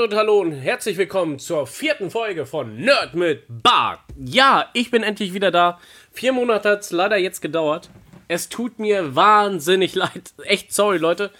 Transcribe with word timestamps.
Freunde 0.00 0.14
und 0.14 0.18
hallo 0.18 0.40
und 0.40 0.52
herzlich 0.52 0.96
willkommen 0.96 1.38
zur 1.38 1.66
vierten 1.66 2.10
Folge 2.10 2.46
von 2.46 2.74
Nerd 2.74 3.14
mit 3.14 3.42
Bart. 3.48 4.00
Ja, 4.16 4.70
ich 4.72 4.90
bin 4.90 5.02
endlich 5.02 5.34
wieder 5.34 5.50
da. 5.50 5.78
Vier 6.10 6.32
Monate 6.32 6.70
hat 6.70 6.80
es 6.80 6.90
leider 6.90 7.18
jetzt 7.18 7.42
gedauert. 7.42 7.90
Es 8.26 8.48
tut 8.48 8.78
mir 8.78 9.14
wahnsinnig 9.14 9.94
leid. 9.96 10.32
Echt 10.44 10.72
sorry, 10.72 10.96
Leute. 10.96 11.30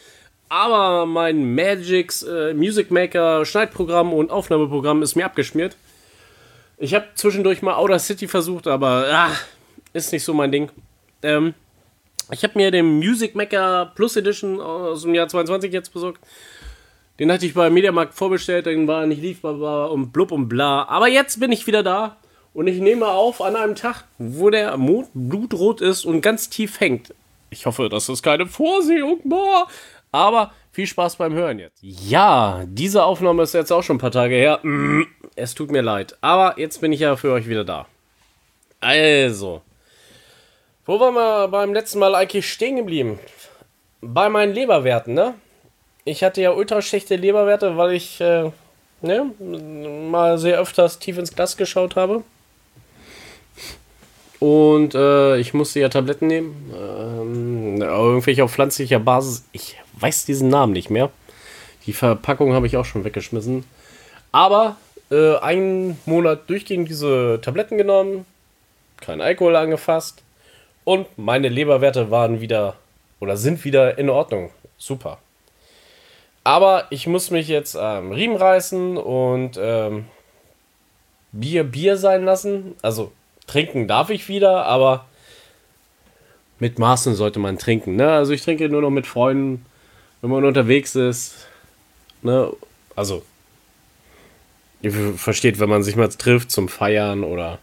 Aber 0.51 1.07
mein 1.07 1.55
Magix 1.55 2.23
äh, 2.23 2.53
Music 2.53 2.91
Maker 2.91 3.47
Schneidprogramm 3.47 4.13
und 4.13 4.31
Aufnahmeprogramm 4.31 5.01
ist 5.01 5.15
mir 5.15 5.25
abgeschmiert. 5.25 5.75
Ich 6.77 6.93
habe 6.93 7.07
zwischendurch 7.15 7.63
mal 7.63 7.77
Outer 7.77 7.99
City 7.99 8.29
versucht, 8.29 8.67
aber 8.67 9.07
ah, 9.11 9.31
ist 9.95 10.13
nicht 10.13 10.25
so 10.25 10.35
mein 10.35 10.53
Ding. 10.53 10.71
Ähm, 11.23 11.55
ich 12.31 12.43
habe 12.43 12.59
mir 12.59 12.71
den 12.71 12.99
Music 12.99 13.35
Maker 13.35 13.91
Plus 13.95 14.17
Edition 14.17 14.61
aus 14.61 15.03
dem 15.03 15.15
Jahr 15.15 15.29
22 15.29 15.73
jetzt 15.73 15.95
besorgt. 15.95 16.21
Den 17.21 17.31
hatte 17.31 17.45
ich 17.45 17.53
bei 17.53 17.69
Mediamarkt 17.69 18.15
vorbestellt, 18.15 18.65
den 18.65 18.89
war 18.89 19.05
nicht 19.05 19.21
lieferbar 19.21 19.93
und 19.93 20.11
blub 20.11 20.33
und 20.33 20.49
bla. 20.49 20.89
Aber 20.89 21.07
jetzt 21.07 21.39
bin 21.39 21.53
ich 21.53 21.67
wieder 21.67 21.83
da 21.83 22.17
und 22.55 22.67
ich 22.67 22.81
nehme 22.81 23.09
auf 23.09 23.43
an 23.43 23.57
einem 23.57 23.75
Tag, 23.75 24.05
wo 24.17 24.49
der 24.49 24.79
Mond 24.79 25.11
blutrot 25.13 25.83
ist 25.83 26.07
und 26.07 26.23
ganz 26.23 26.49
tief 26.49 26.81
hängt. 26.81 27.15
Ich 27.51 27.67
hoffe, 27.67 27.91
das 27.91 28.09
ist 28.09 28.23
keine 28.23 28.47
Vorsehung, 28.47 29.21
boah. 29.25 29.69
Aber 30.13 30.53
viel 30.73 30.87
Spaß 30.87 31.17
beim 31.17 31.35
Hören 31.35 31.59
jetzt. 31.59 31.79
Ja, 31.83 32.65
diese 32.67 33.05
Aufnahme 33.05 33.43
ist 33.43 33.53
jetzt 33.53 33.71
auch 33.71 33.83
schon 33.83 33.97
ein 33.97 34.01
paar 34.01 34.11
Tage 34.13 34.37
her. 34.37 34.61
Mm, 34.63 35.03
es 35.37 35.55
tut 35.55 35.71
mir 35.71 35.83
leid. 35.83 36.17
Aber 36.23 36.59
jetzt 36.59 36.81
bin 36.81 36.91
ich 36.91 37.01
ja 37.01 37.17
für 37.17 37.33
euch 37.33 37.47
wieder 37.47 37.65
da. 37.65 37.87
Also. 38.81 39.61
Wo 40.87 40.99
waren 40.99 41.15
wir 41.15 41.49
beim 41.49 41.75
letzten 41.75 41.99
Mal 41.99 42.15
eigentlich 42.15 42.51
stehen 42.51 42.77
geblieben? 42.77 43.19
Bei 44.01 44.31
meinen 44.31 44.55
Leberwerten, 44.55 45.13
ne? 45.13 45.35
Ich 46.11 46.25
hatte 46.25 46.43
ja 46.43 46.51
ultra 46.51 46.83
schlechte 46.83 47.17
Leberwerte, 47.17 47.77
weil 47.77 47.93
ich 47.93 48.21
äh, 48.21 48.51
ne, 49.01 49.31
mal 50.11 50.39
sehr 50.39 50.61
öfters 50.61 50.99
tief 50.99 51.19
ins 51.19 51.35
Glas 51.35 51.57
geschaut 51.57 51.97
habe. 51.97 52.23
Und 54.41 54.95
äh, 54.95 55.37
ich 55.37 55.53
musste 55.55 55.81
ja 55.81 55.89
Tabletten 55.89 56.27
nehmen. 56.27 56.73
Ähm, 56.75 57.83
irgendwelche 57.83 58.43
auf 58.43 58.53
pflanzlicher 58.53 58.99
Basis. 58.99 59.45
Ich 59.53 59.77
weiß 59.99 60.25
diesen 60.25 60.49
Namen 60.49 60.73
nicht 60.73 60.91
mehr. 60.91 61.11
Die 61.87 61.93
Verpackung 61.93 62.55
habe 62.55 62.67
ich 62.67 62.77
auch 62.77 62.87
schon 62.87 63.05
weggeschmissen. 63.05 63.65
Aber 64.33 64.77
äh, 65.11 65.37
einen 65.37 65.99
Monat 66.07 66.49
durchgehend 66.49 66.89
diese 66.89 67.39
Tabletten 67.43 67.77
genommen. 67.77 68.25
Kein 69.01 69.21
Alkohol 69.21 69.57
angefasst. 69.57 70.23
Und 70.85 71.07
meine 71.19 71.49
Leberwerte 71.49 72.11
waren 72.11 72.41
wieder 72.41 72.77
oder 73.21 73.37
sind 73.37 73.65
wieder 73.65 73.99
in 73.99 74.09
Ordnung. 74.09 74.51
Super. 74.79 75.19
Aber 76.43 76.87
ich 76.91 77.07
muss 77.07 77.31
mich 77.31 77.49
jetzt 77.49 77.77
ähm, 77.79 78.13
Riemen 78.13 78.37
reißen 78.37 78.97
und 78.97 79.59
ähm, 79.61 80.07
Bier 81.33 81.65
Bier 81.65 81.97
sein 81.97 82.25
lassen. 82.25 82.75
Also 82.83 83.13
trinken 83.47 83.89
darf 83.89 84.11
ich 84.11 84.29
wieder, 84.29 84.65
aber 84.65 85.07
mit 86.59 86.79
Maßen 86.79 87.15
sollte 87.15 87.39
man 87.39 87.59
trinken. 87.59 87.97
Ne? 87.97 88.11
Also 88.11 88.33
ich 88.33 88.43
trinke 88.43 88.69
nur 88.69 88.83
noch 88.83 88.91
mit 88.91 89.07
Freunden, 89.07 89.65
wenn 90.21 90.31
man 90.31 90.45
unterwegs 90.45 90.95
ist. 90.95 91.47
Ne? 92.23 92.51
Also 92.97 93.23
ihr 94.83 94.93
versteht, 95.17 95.59
wenn 95.61 95.69
man 95.69 95.83
sich 95.83 95.97
mal 95.97 96.09
trifft 96.09 96.51
zum 96.51 96.69
Feiern 96.69 97.25
oder 97.25 97.59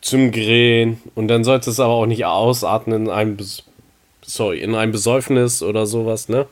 zum 0.00 0.32
Grillen 0.32 1.00
und 1.14 1.28
dann 1.28 1.44
sollte 1.44 1.70
es 1.70 1.80
aber 1.80 1.92
auch 1.92 2.06
nicht 2.06 2.24
ausatmen 2.24 3.06
in 3.06 3.10
einem, 3.10 3.36
sorry, 4.22 4.60
in 4.60 4.74
einem 4.74 4.92
Besäufnis 4.92 5.62
oder 5.62 5.86
sowas, 5.86 6.28
ne? 6.28 6.46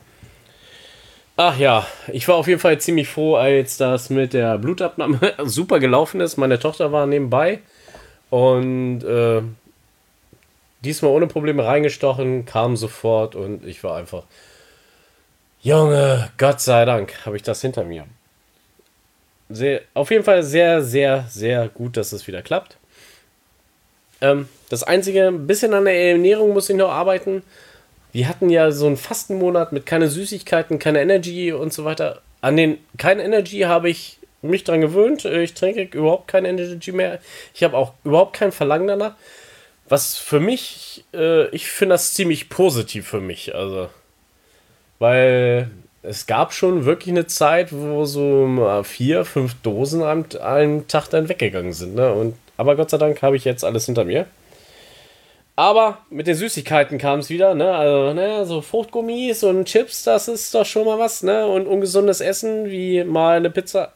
Ach 1.41 1.57
ja, 1.57 1.87
ich 2.09 2.27
war 2.27 2.35
auf 2.35 2.49
jeden 2.49 2.59
Fall 2.59 2.81
ziemlich 2.81 3.07
froh, 3.07 3.35
als 3.35 3.77
das 3.77 4.09
mit 4.09 4.33
der 4.33 4.57
Blutabnahme 4.57 5.35
super 5.45 5.79
gelaufen 5.79 6.19
ist. 6.19 6.35
Meine 6.35 6.59
Tochter 6.59 6.91
war 6.91 7.05
nebenbei 7.05 7.59
und 8.29 9.05
äh, 9.05 9.41
diesmal 10.81 11.11
ohne 11.11 11.27
Probleme 11.27 11.65
reingestochen, 11.65 12.43
kam 12.43 12.75
sofort 12.75 13.35
und 13.35 13.65
ich 13.65 13.85
war 13.85 13.95
einfach, 13.95 14.23
Junge, 15.61 16.29
Gott 16.37 16.59
sei 16.59 16.83
Dank, 16.83 17.25
habe 17.25 17.37
ich 17.37 17.43
das 17.43 17.61
hinter 17.61 17.85
mir. 17.85 18.03
Sehr, 19.47 19.79
auf 19.93 20.11
jeden 20.11 20.25
Fall 20.25 20.43
sehr, 20.43 20.81
sehr, 20.81 21.23
sehr 21.29 21.69
gut, 21.69 21.95
dass 21.95 22.11
es 22.11 22.27
wieder 22.27 22.41
klappt. 22.41 22.75
Ähm, 24.19 24.49
das 24.67 24.83
Einzige, 24.83 25.27
ein 25.27 25.47
bisschen 25.47 25.73
an 25.73 25.85
der 25.85 25.95
Ernährung 25.95 26.51
muss 26.51 26.69
ich 26.69 26.75
noch 26.75 26.91
arbeiten 26.91 27.43
wir 28.11 28.27
hatten 28.27 28.49
ja 28.49 28.71
so 28.71 28.87
einen 28.87 28.97
Fastenmonat 28.97 29.71
mit 29.71 29.85
keine 29.85 30.07
Süßigkeiten, 30.07 30.79
keine 30.79 31.01
Energy 31.01 31.51
und 31.51 31.73
so 31.73 31.85
weiter. 31.85 32.21
An 32.41 32.57
den 32.57 32.77
kein 32.97 33.19
Energy 33.19 33.61
habe 33.61 33.89
ich 33.89 34.19
mich 34.41 34.63
dran 34.63 34.81
gewöhnt. 34.81 35.25
Ich 35.25 35.53
trinke 35.53 35.97
überhaupt 35.97 36.27
kein 36.27 36.45
Energy 36.45 36.91
mehr. 36.91 37.19
Ich 37.53 37.63
habe 37.63 37.77
auch 37.77 37.93
überhaupt 38.03 38.33
kein 38.33 38.51
Verlangen 38.51 38.87
danach. 38.87 39.13
Was 39.87 40.17
für 40.17 40.39
mich, 40.39 41.03
äh, 41.13 41.47
ich 41.49 41.67
finde 41.67 41.95
das 41.95 42.13
ziemlich 42.13 42.49
positiv 42.49 43.07
für 43.07 43.21
mich. 43.21 43.55
Also, 43.55 43.89
weil 44.99 45.69
es 46.03 46.27
gab 46.27 46.53
schon 46.53 46.85
wirklich 46.85 47.09
eine 47.09 47.27
Zeit, 47.27 47.69
wo 47.71 48.05
so 48.05 48.83
vier, 48.83 49.25
fünf 49.25 49.55
Dosen 49.61 50.03
am, 50.03 50.25
einem 50.41 50.87
Tag 50.87 51.09
dann 51.09 51.27
weggegangen 51.27 51.73
sind. 51.73 51.95
Ne? 51.95 52.13
Und, 52.13 52.35
aber 52.55 52.75
Gott 52.75 52.89
sei 52.89 52.97
Dank 52.97 53.21
habe 53.21 53.35
ich 53.35 53.45
jetzt 53.45 53.65
alles 53.65 53.85
hinter 53.85 54.05
mir. 54.05 54.25
Aber 55.59 55.97
mit 56.09 56.25
den 56.25 56.35
Süßigkeiten 56.35 56.97
kam 56.97 57.19
es 57.19 57.29
wieder, 57.29 57.53
ne? 57.53 57.75
Also, 57.75 58.13
ne, 58.13 58.45
so 58.45 58.61
Fruchtgummis 58.61 59.43
und 59.43 59.65
Chips, 59.65 60.05
das 60.05 60.29
ist 60.29 60.55
doch 60.55 60.65
schon 60.65 60.85
mal 60.85 60.99
was, 60.99 61.21
ne? 61.21 61.45
Und 61.47 61.67
ungesundes 61.67 62.21
Essen, 62.21 62.69
wie 62.69 63.03
mal 63.03 63.35
eine 63.35 63.49
Pizza. 63.49 63.91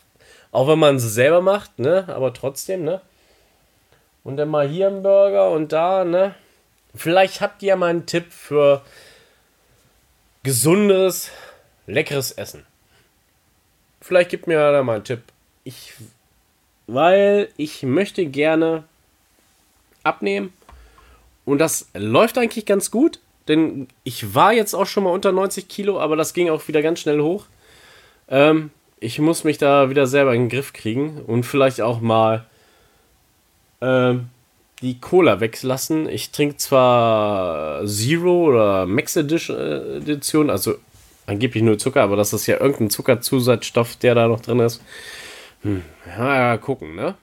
Auch 0.51 0.67
wenn 0.67 0.77
man 0.77 0.99
sie 0.99 1.07
selber 1.07 1.39
macht, 1.39 1.79
ne? 1.79 2.03
Aber 2.09 2.33
trotzdem, 2.33 2.83
ne? 2.83 2.99
Und 4.25 4.35
dann 4.35 4.49
mal 4.49 4.67
hier 4.67 4.87
ein 4.87 5.03
Burger 5.03 5.51
und 5.51 5.71
da, 5.71 6.03
ne? 6.03 6.35
Vielleicht 6.95 7.39
habt 7.39 7.63
ihr 7.63 7.69
ja 7.69 7.75
mal 7.77 7.91
einen 7.91 8.07
Tipp 8.07 8.33
für 8.33 8.81
gesundes, 10.43 11.31
leckeres 11.87 12.33
Essen. 12.33 12.65
Vielleicht 14.01 14.31
gibt 14.31 14.47
mir 14.47 14.57
da 14.57 14.83
mal 14.83 14.95
einen 14.95 15.05
Tipp. 15.05 15.21
Ich, 15.63 15.93
weil 16.87 17.47
ich 17.55 17.83
möchte 17.83 18.25
gerne 18.25 18.83
abnehmen 20.03 20.51
und 21.45 21.59
das 21.59 21.89
läuft 21.93 22.37
eigentlich 22.37 22.65
ganz 22.65 22.91
gut, 22.91 23.19
denn 23.47 23.87
ich 24.03 24.33
war 24.33 24.53
jetzt 24.53 24.73
auch 24.73 24.85
schon 24.85 25.03
mal 25.03 25.11
unter 25.11 25.31
90 25.31 25.67
Kilo, 25.67 25.99
aber 25.99 26.15
das 26.15 26.33
ging 26.33 26.49
auch 26.49 26.67
wieder 26.67 26.81
ganz 26.81 26.99
schnell 26.99 27.21
hoch. 27.21 27.45
Ähm, 28.29 28.71
ich 28.99 29.19
muss 29.19 29.43
mich 29.43 29.57
da 29.57 29.89
wieder 29.89 30.07
selber 30.07 30.33
in 30.33 30.43
den 30.43 30.49
Griff 30.49 30.71
kriegen 30.71 31.21
und 31.27 31.43
vielleicht 31.43 31.81
auch 31.81 31.99
mal 31.99 32.45
ähm, 33.81 34.29
die 34.81 34.99
Cola 34.99 35.41
weglassen. 35.41 36.07
Ich 36.07 36.31
trinke 36.31 36.57
zwar 36.57 37.85
Zero 37.85 38.45
oder 38.45 38.85
Max 38.85 39.15
Edition, 39.17 40.49
also 40.49 40.75
angeblich 41.25 41.63
nur 41.63 41.77
Zucker, 41.77 42.01
aber 42.03 42.15
das 42.15 42.33
ist 42.33 42.47
ja 42.47 42.59
irgendein 42.59 42.89
Zuckerzusatzstoff, 42.89 43.97
der 43.97 44.15
da 44.15 44.27
noch 44.27 44.39
drin 44.39 44.59
ist. 44.59 44.81
Hm, 45.63 45.81
ja, 46.17 46.57
gucken, 46.57 46.95
ne? 46.95 47.15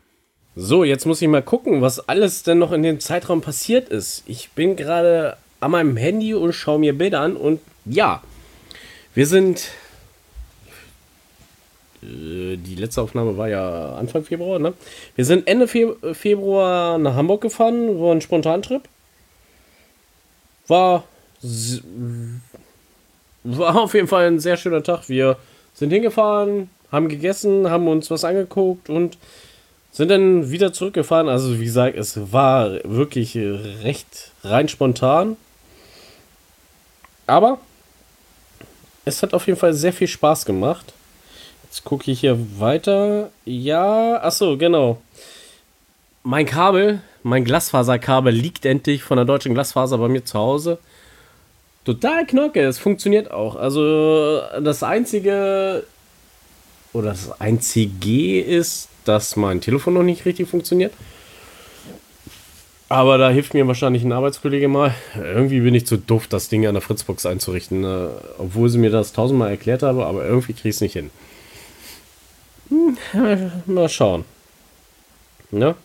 So, 0.57 0.83
jetzt 0.83 1.07
muss 1.07 1.23
ich 1.23 1.29
mal 1.29 1.43
gucken, 1.43 1.81
was 1.81 2.09
alles 2.09 2.43
denn 2.43 2.59
noch 2.59 2.73
in 2.73 2.83
dem 2.83 2.99
Zeitraum 2.99 3.41
passiert 3.41 3.89
ist. 3.89 4.25
Ich 4.27 4.51
bin 4.51 4.75
gerade 4.75 5.37
an 5.61 5.71
meinem 5.71 5.97
Handy 5.97 6.35
und 6.35 6.53
schaue 6.53 6.81
mir 6.81 6.97
Bilder 6.97 7.21
an 7.21 7.37
und 7.37 7.61
ja, 7.85 8.23
wir 9.15 9.27
sind. 9.27 9.71
Äh, 12.03 12.57
die 12.57 12.75
letzte 12.75 13.03
Aufnahme 13.03 13.37
war 13.37 13.49
ja 13.49 13.95
Anfang 13.95 14.25
Februar, 14.25 14.59
ne? 14.59 14.75
Wir 15.15 15.25
sind 15.25 15.47
Ende 15.47 15.69
Fe 15.69 15.97
Februar 16.15 16.99
nach 16.99 17.15
Hamburg 17.15 17.43
gefahren, 17.43 18.01
war 18.01 18.13
ein 18.13 18.21
Spontantrip. 18.21 18.83
War. 20.67 21.05
War 23.45 23.77
auf 23.81 23.95
jeden 23.95 24.09
Fall 24.09 24.27
ein 24.27 24.41
sehr 24.41 24.57
schöner 24.57 24.83
Tag. 24.83 25.09
Wir 25.09 25.39
sind 25.75 25.91
hingefahren, 25.91 26.69
haben 26.93 27.09
gegessen, 27.09 27.71
haben 27.71 27.89
uns 27.89 28.11
was 28.11 28.25
angeguckt 28.25 28.91
und 28.91 29.17
sind 29.93 30.09
dann 30.09 30.51
wieder 30.51 30.73
zurückgefahren. 30.73 31.29
Also, 31.29 31.59
wie 31.59 31.65
gesagt, 31.65 31.97
es 31.97 32.33
war 32.33 32.73
wirklich 32.85 33.37
recht 33.37 34.33
rein 34.45 34.69
spontan. 34.69 35.37
Aber 37.27 37.59
es 39.05 39.23
hat 39.23 39.35
auf 39.35 39.47
jeden 39.47 39.59
Fall 39.59 39.75
sehr 39.75 39.93
viel 39.93 40.09
Spaß 40.09 40.45
gemacht. 40.45 40.93
Jetzt 41.65 41.85
gucke 41.85 42.11
ich 42.11 42.21
hier 42.21 42.39
weiter. 42.59 43.31
Ja, 43.45 44.21
achso, 44.23 44.57
genau. 44.57 45.01
Mein 46.23 46.47
Kabel, 46.47 47.01
mein 47.23 47.45
Glasfaserkabel 47.45 48.35
liegt 48.35 48.67
endlich 48.67 49.03
von 49.03 49.17
der 49.17 49.25
deutschen 49.25 49.55
Glasfaser 49.55 49.99
bei 49.99 50.09
mir 50.09 50.25
zu 50.25 50.39
Hause. 50.39 50.79
Total 51.85 52.27
knocke, 52.27 52.61
es 52.61 52.79
funktioniert 52.79 53.31
auch. 53.31 53.57
Also 53.57 54.41
das 54.61 54.83
einzige 54.83 55.85
oder 56.93 57.11
das 57.11 57.41
einzige 57.41 58.41
ist, 58.41 58.89
dass 59.05 59.37
mein 59.37 59.61
Telefon 59.61 59.95
noch 59.95 60.03
nicht 60.03 60.25
richtig 60.25 60.49
funktioniert. 60.49 60.93
Aber 62.89 63.19
da 63.19 63.31
hilft 63.31 63.55
mir 63.55 63.67
wahrscheinlich 63.69 64.03
ein 64.03 64.11
Arbeitskollege 64.11 64.67
mal. 64.67 64.93
Irgendwie 65.15 65.61
bin 65.61 65.77
ich 65.77 65.87
zu 65.87 65.97
doof, 65.97 66.27
das 66.27 66.49
Ding 66.49 66.67
an 66.67 66.75
der 66.75 66.83
Fritzbox 66.83 67.25
einzurichten. 67.25 67.83
Ne? 67.83 68.11
Obwohl 68.39 68.69
sie 68.69 68.79
mir 68.79 68.91
das 68.91 69.13
tausendmal 69.13 69.51
erklärt 69.51 69.85
habe, 69.85 70.07
aber 70.07 70.25
irgendwie 70.25 70.55
kriege 70.55 70.71
ich 70.71 70.75
es 70.75 70.81
nicht 70.81 70.95
hin. 70.95 71.11
Hm, 72.69 72.97
mal 73.67 73.89
schauen. 73.89 74.25
Ne? 75.53 75.77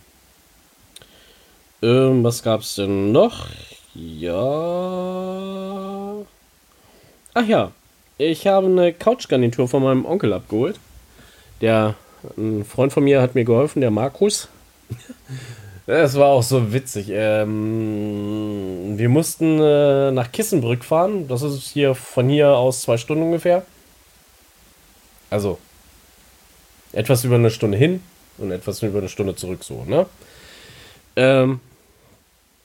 Ähm, 1.84 2.24
was 2.24 2.42
gab's 2.42 2.74
denn 2.76 3.12
noch? 3.12 3.46
Ja. 3.94 4.36
Ach 7.36 7.46
ja. 7.46 7.72
Ich 8.18 8.48
habe 8.48 8.66
eine 8.66 8.94
Couchgarnitur 8.94 9.68
von 9.68 9.84
meinem 9.84 10.06
Onkel 10.06 10.34
abgeholt. 10.34 10.80
Der 11.62 11.96
ein 12.38 12.66
Freund 12.66 12.92
von 12.92 13.04
mir 13.04 13.22
hat 13.22 13.36
mir 13.36 13.46
geholfen, 13.46 13.82
der 13.82 13.92
Markus. 13.92 14.48
Es 15.88 16.16
war 16.16 16.30
auch 16.30 16.42
so 16.42 16.74
witzig. 16.74 17.10
Ähm, 17.12 18.98
wir 18.98 19.08
mussten 19.08 19.60
äh, 19.60 20.10
nach 20.10 20.32
Kissenbrück 20.32 20.84
fahren. 20.84 21.28
Das 21.28 21.44
ist 21.44 21.62
hier 21.62 21.94
von 21.94 22.28
hier 22.28 22.50
aus 22.50 22.82
zwei 22.82 22.98
Stunden 22.98 23.22
ungefähr. 23.22 23.64
Also 25.30 25.60
etwas 26.92 27.24
über 27.24 27.36
eine 27.36 27.52
Stunde 27.52 27.78
hin 27.78 28.02
und 28.40 28.52
etwas 28.52 28.82
über 28.82 28.98
eine 28.98 29.10
Stunde 29.10 29.36
zurück, 29.36 29.64
so, 29.64 29.84
ne? 29.86 30.08
Ähm, 31.18 31.60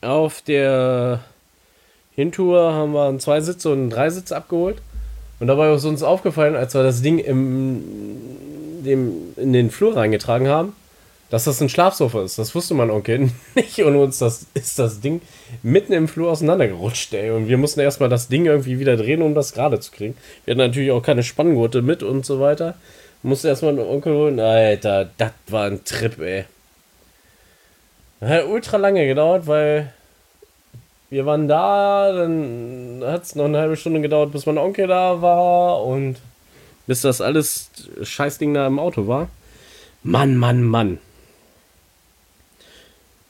auf 0.01 0.41
der 0.41 1.21
Hintour 2.15 2.73
haben 2.73 2.93
wir 2.93 3.07
einen 3.07 3.21
Zweisitz 3.21 3.67
und 3.67 3.73
einen 3.73 3.91
Dreisitz 3.91 4.33
abgeholt. 4.33 4.81
Und 5.41 5.47
dabei 5.47 5.73
ist 5.75 5.85
uns 5.85 6.03
aufgefallen, 6.03 6.57
als 6.57 6.75
wir 6.75 6.83
das 6.83 7.03
Ding 7.03 7.19
im, 7.19 7.83
dem, 8.85 9.35
in 9.37 9.53
den 9.53 9.71
Flur 9.71 9.97
reingetragen 9.97 10.49
haben, 10.49 10.75
dass 11.31 11.44
das 11.44 11.61
ein 11.61 11.69
Schlafsofa 11.69 12.25
ist. 12.25 12.38
Das 12.38 12.55
wusste 12.55 12.75
mein 12.75 12.91
Onkel 12.91 13.31
nicht. 13.55 13.79
Und 13.82 13.97
uns 13.97 14.19
das, 14.19 14.47
ist 14.55 14.79
das 14.79 15.00
Ding 15.00 15.21
mitten 15.62 15.93
im 15.93 16.09
Flur 16.09 16.31
auseinandergerutscht, 16.31 17.15
ey. 17.15 17.31
Und 17.31 17.49
wir 17.49 17.56
mussten 17.56 17.81
erstmal 17.81 18.09
das 18.09 18.29
Ding 18.29 18.47
irgendwie 18.47 18.79
wieder 18.79 18.97
drehen, 18.97 19.23
um 19.23 19.35
das 19.35 19.53
gerade 19.53 19.81
zu 19.81 19.93
kriegen. 19.93 20.17
Wir 20.44 20.53
hatten 20.53 20.67
natürlich 20.67 20.91
auch 20.91 21.03
keine 21.03 21.23
Spanngurte 21.23 21.82
mit 21.82 22.03
und 22.03 22.27
so 22.27 22.41
weiter. 22.41 22.75
Musste 23.23 23.49
erstmal 23.49 23.73
einen 23.73 23.87
Onkel 23.87 24.15
holen. 24.15 24.41
Alter, 24.41 25.11
das 25.19 25.33
war 25.49 25.67
ein 25.67 25.85
Trip, 25.85 26.19
ey. 26.21 26.44
Hat 28.21 28.47
ultra 28.47 28.76
lange 28.76 29.06
gedauert, 29.06 29.47
weil 29.47 29.93
wir 31.11 31.26
waren 31.26 31.49
da, 31.49 32.12
dann 32.12 33.03
hat 33.05 33.25
es 33.25 33.35
noch 33.35 33.47
eine 33.47 33.59
halbe 33.59 33.76
Stunde 33.76 34.00
gedauert, 34.00 34.31
bis 34.33 34.47
mein 34.47 34.59
Onkel 34.59 34.87
da 34.87 35.21
war 35.21 35.85
und 35.85 36.17
bis 36.91 37.03
das 37.03 37.21
alles 37.21 37.71
Scheißding 38.03 38.53
da 38.53 38.67
im 38.67 38.81
Auto 38.81 39.07
war. 39.07 39.29
Mann, 40.03 40.37
Mann, 40.37 40.65
Mann. 40.65 40.99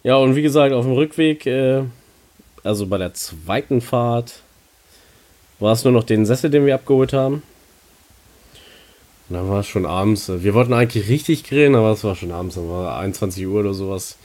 Ja, 0.02 0.16
und 0.16 0.34
wie 0.34 0.40
gesagt, 0.40 0.72
auf 0.72 0.86
dem 0.86 0.94
Rückweg, 0.94 1.44
äh, 1.44 1.82
also 2.64 2.86
bei 2.86 2.96
der 2.96 3.12
zweiten 3.12 3.82
Fahrt, 3.82 4.40
war 5.58 5.74
es 5.74 5.84
nur 5.84 5.92
noch 5.92 6.04
den 6.04 6.24
Sessel, 6.24 6.48
den 6.48 6.64
wir 6.64 6.74
abgeholt 6.74 7.12
haben. 7.12 7.42
Und 9.28 9.36
dann 9.36 9.50
war 9.50 9.60
es 9.60 9.66
schon 9.66 9.84
abends. 9.84 10.32
Wir 10.34 10.54
wollten 10.54 10.72
eigentlich 10.72 11.10
richtig 11.10 11.44
grillen, 11.44 11.74
aber 11.74 11.92
es 11.92 12.02
war 12.02 12.16
schon 12.16 12.32
abends, 12.32 12.54
dann 12.54 12.70
war 12.70 12.98
21 12.98 13.46
Uhr 13.46 13.60
oder 13.60 13.74
sowas. 13.74 14.16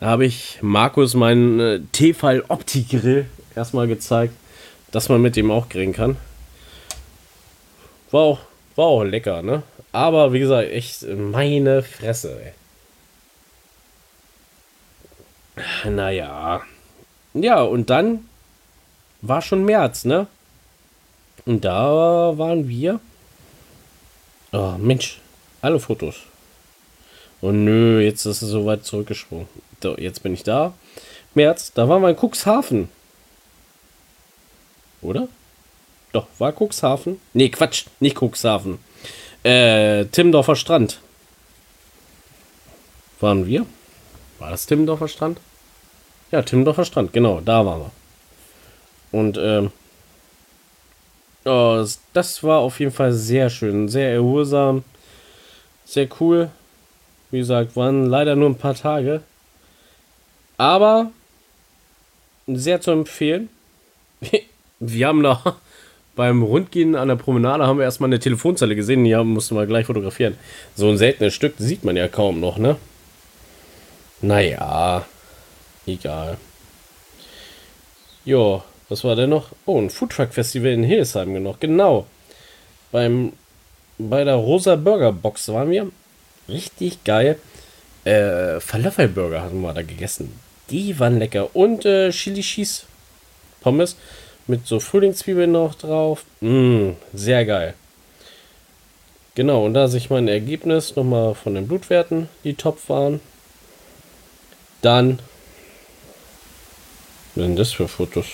Da 0.00 0.06
habe 0.06 0.26
ich 0.26 0.58
Markus 0.62 1.14
meinen 1.14 1.60
äh, 1.60 1.80
Tefal 1.92 2.42
Opti-Grill 2.48 3.26
erstmal 3.54 3.86
gezeigt, 3.86 4.34
dass 4.90 5.08
man 5.08 5.22
mit 5.22 5.36
dem 5.36 5.52
auch 5.52 5.68
grillen 5.68 5.92
kann. 5.92 6.16
War 8.16 8.22
auch, 8.22 8.38
war 8.76 8.86
auch 8.86 9.04
lecker, 9.04 9.42
ne? 9.42 9.62
Aber 9.92 10.32
wie 10.32 10.38
gesagt, 10.38 10.70
echt 10.70 11.02
meine 11.02 11.82
Fresse, 11.82 12.40
ey. 15.54 15.90
Naja. 15.90 16.62
Ja, 17.34 17.60
und 17.60 17.90
dann 17.90 18.26
war 19.20 19.42
schon 19.42 19.66
März, 19.66 20.06
ne? 20.06 20.28
Und 21.44 21.66
da 21.66 22.38
waren 22.38 22.66
wir 22.70 23.00
Oh, 24.50 24.76
Mensch. 24.78 25.20
Alle 25.60 25.78
Fotos. 25.78 26.16
Oh 27.42 27.52
nö, 27.52 28.00
jetzt 28.00 28.24
ist 28.24 28.40
es 28.40 28.48
so 28.48 28.64
weit 28.64 28.86
zurückgesprungen. 28.86 29.46
So, 29.82 29.94
jetzt 29.98 30.22
bin 30.22 30.32
ich 30.32 30.42
da. 30.42 30.72
März, 31.34 31.74
da 31.74 31.86
waren 31.86 32.00
wir 32.00 32.08
in 32.08 32.16
Cuxhaven. 32.16 32.88
Oder? 35.02 35.28
Doch, 36.16 36.28
war 36.38 36.54
Cuxhaven? 36.58 37.20
Nee, 37.34 37.50
Quatsch, 37.50 37.84
nicht 38.00 38.16
Cuxhaven. 38.18 38.78
Äh, 39.42 40.06
Timmendorfer 40.06 40.56
Strand. 40.56 40.98
Waren 43.20 43.46
wir? 43.46 43.66
War 44.38 44.50
das 44.50 44.64
Timmendorfer 44.64 45.08
Strand? 45.08 45.38
Ja, 46.32 46.40
Timmendorfer 46.40 46.86
Strand, 46.86 47.12
genau, 47.12 47.42
da 47.44 47.66
waren 47.66 47.80
wir. 47.80 47.90
Und, 49.12 49.36
ähm, 49.36 49.72
Oh, 51.44 51.84
das 52.14 52.42
war 52.42 52.60
auf 52.60 52.80
jeden 52.80 52.92
Fall 52.92 53.12
sehr 53.12 53.50
schön, 53.50 53.88
sehr 53.88 54.10
erholsam, 54.10 54.84
sehr 55.84 56.08
cool. 56.18 56.50
Wie 57.30 57.40
gesagt, 57.40 57.76
waren 57.76 58.06
leider 58.06 58.36
nur 58.36 58.48
ein 58.48 58.58
paar 58.58 58.74
Tage. 58.74 59.20
Aber 60.56 61.10
sehr 62.46 62.80
zu 62.80 62.90
empfehlen. 62.92 63.50
Wir 64.80 65.08
haben 65.08 65.20
noch 65.20 65.56
beim 66.16 66.42
Rundgehen 66.42 66.96
an 66.96 67.08
der 67.08 67.16
Promenade 67.16 67.66
haben 67.66 67.78
wir 67.78 67.84
erstmal 67.84 68.08
eine 68.08 68.18
Telefonzelle 68.18 68.74
gesehen, 68.74 69.04
die 69.04 69.14
mussten 69.16 69.54
wir 69.54 69.66
gleich 69.66 69.86
fotografieren. 69.86 70.36
So 70.74 70.88
ein 70.88 70.96
seltenes 70.96 71.34
Stück 71.34 71.54
sieht 71.58 71.84
man 71.84 71.96
ja 71.96 72.08
kaum 72.08 72.40
noch, 72.40 72.58
ne? 72.58 72.76
Naja, 74.22 75.06
egal. 75.86 76.38
Jo, 78.24 78.62
was 78.88 79.04
war 79.04 79.14
denn 79.14 79.30
noch? 79.30 79.50
Oh, 79.66 79.78
ein 79.78 79.90
Foodtruck 79.90 80.32
Festival 80.32 80.72
in 80.72 80.82
Hildesheim 80.82 81.42
noch. 81.42 81.60
Genau. 81.60 82.06
Beim, 82.90 83.32
bei 83.98 84.24
der 84.24 84.36
Rosa 84.36 84.74
Burger 84.76 85.12
Box 85.12 85.48
waren 85.48 85.70
wir. 85.70 85.90
Richtig 86.48 87.04
geil. 87.04 87.38
Äh, 88.04 88.58
Falafelburger 88.60 89.42
hatten 89.42 89.60
wir 89.60 89.74
da 89.74 89.82
gegessen. 89.82 90.32
Die 90.70 90.98
waren 90.98 91.18
lecker. 91.18 91.54
Und 91.54 91.84
äh, 91.84 92.10
Chili 92.10 92.40
Cheese 92.40 92.82
Pommes 93.60 93.96
mit 94.46 94.66
so 94.66 94.80
Frühlingszwiebeln 94.80 95.52
noch 95.52 95.74
drauf. 95.74 96.24
Mmh, 96.40 96.94
sehr 97.12 97.44
geil. 97.44 97.74
Genau, 99.34 99.66
und 99.66 99.74
da 99.74 99.88
sich 99.88 100.08
mein 100.08 100.28
Ergebnis 100.28 100.96
nochmal 100.96 101.34
von 101.34 101.54
den 101.54 101.68
Blutwerten, 101.68 102.28
die 102.44 102.54
top 102.54 102.88
waren. 102.88 103.20
Dann. 104.80 105.18
Was 107.34 107.44
sind 107.44 107.58
das 107.58 107.72
für 107.72 107.86
Fotos? 107.86 108.26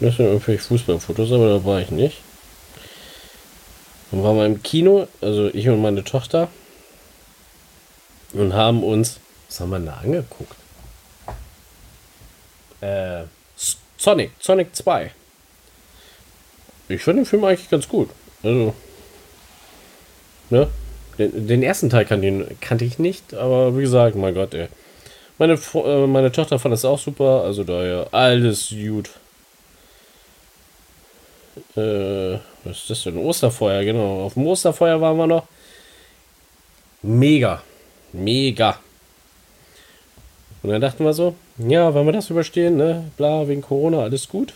Das 0.00 0.16
sind 0.16 0.26
irgendwelche 0.26 0.62
Fußballfotos, 0.62 1.32
aber 1.32 1.48
da 1.48 1.64
war 1.64 1.80
ich 1.80 1.90
nicht. 1.90 2.18
Dann 4.10 4.22
waren 4.22 4.36
wir 4.36 4.46
im 4.46 4.62
Kino, 4.62 5.08
also 5.20 5.48
ich 5.48 5.68
und 5.68 5.82
meine 5.82 6.04
Tochter, 6.04 6.48
und 8.32 8.54
haben 8.54 8.82
uns, 8.82 9.20
was 9.48 9.60
haben 9.60 9.70
wir 9.70 9.80
da 9.80 9.94
angeguckt? 9.94 10.56
Äh, 12.80 13.24
Sonic, 14.06 14.30
Sonic 14.38 14.76
2. 14.76 15.10
Ich 16.88 17.02
finde 17.02 17.22
den 17.22 17.26
Film 17.26 17.42
eigentlich 17.42 17.68
ganz 17.68 17.88
gut. 17.88 18.08
Also, 18.40 18.72
ne? 20.48 20.68
Den, 21.18 21.48
den 21.48 21.62
ersten 21.64 21.90
Teil 21.90 22.04
kan 22.04 22.46
kannte 22.60 22.84
ich 22.84 23.00
nicht, 23.00 23.34
aber 23.34 23.76
wie 23.76 23.80
gesagt, 23.80 24.14
mein 24.14 24.32
Gott, 24.32 24.54
ey. 24.54 24.68
Meine, 25.38 25.54
äh, 25.54 26.06
meine 26.06 26.30
Tochter 26.30 26.60
fand 26.60 26.72
das 26.72 26.84
auch 26.84 27.00
super, 27.00 27.42
also 27.42 27.64
daher 27.64 28.06
alles 28.12 28.68
gut. 28.68 29.10
Äh, 31.74 32.38
was 32.62 32.76
ist 32.76 32.90
das 32.90 33.02
denn? 33.02 33.18
Osterfeuer, 33.18 33.82
genau. 33.82 34.22
Auf 34.22 34.34
dem 34.34 34.46
Osterfeuer 34.46 35.00
waren 35.00 35.16
wir 35.16 35.26
noch. 35.26 35.48
Mega. 37.02 37.60
Mega. 38.12 38.78
Und 40.62 40.70
dann 40.70 40.80
dachten 40.80 41.04
wir 41.04 41.12
so, 41.12 41.34
ja, 41.58 41.94
wenn 41.94 42.06
wir 42.06 42.12
das 42.12 42.30
überstehen, 42.30 42.76
ne, 42.76 43.10
bla, 43.16 43.48
wegen 43.48 43.62
Corona, 43.62 44.00
alles 44.00 44.28
gut. 44.28 44.52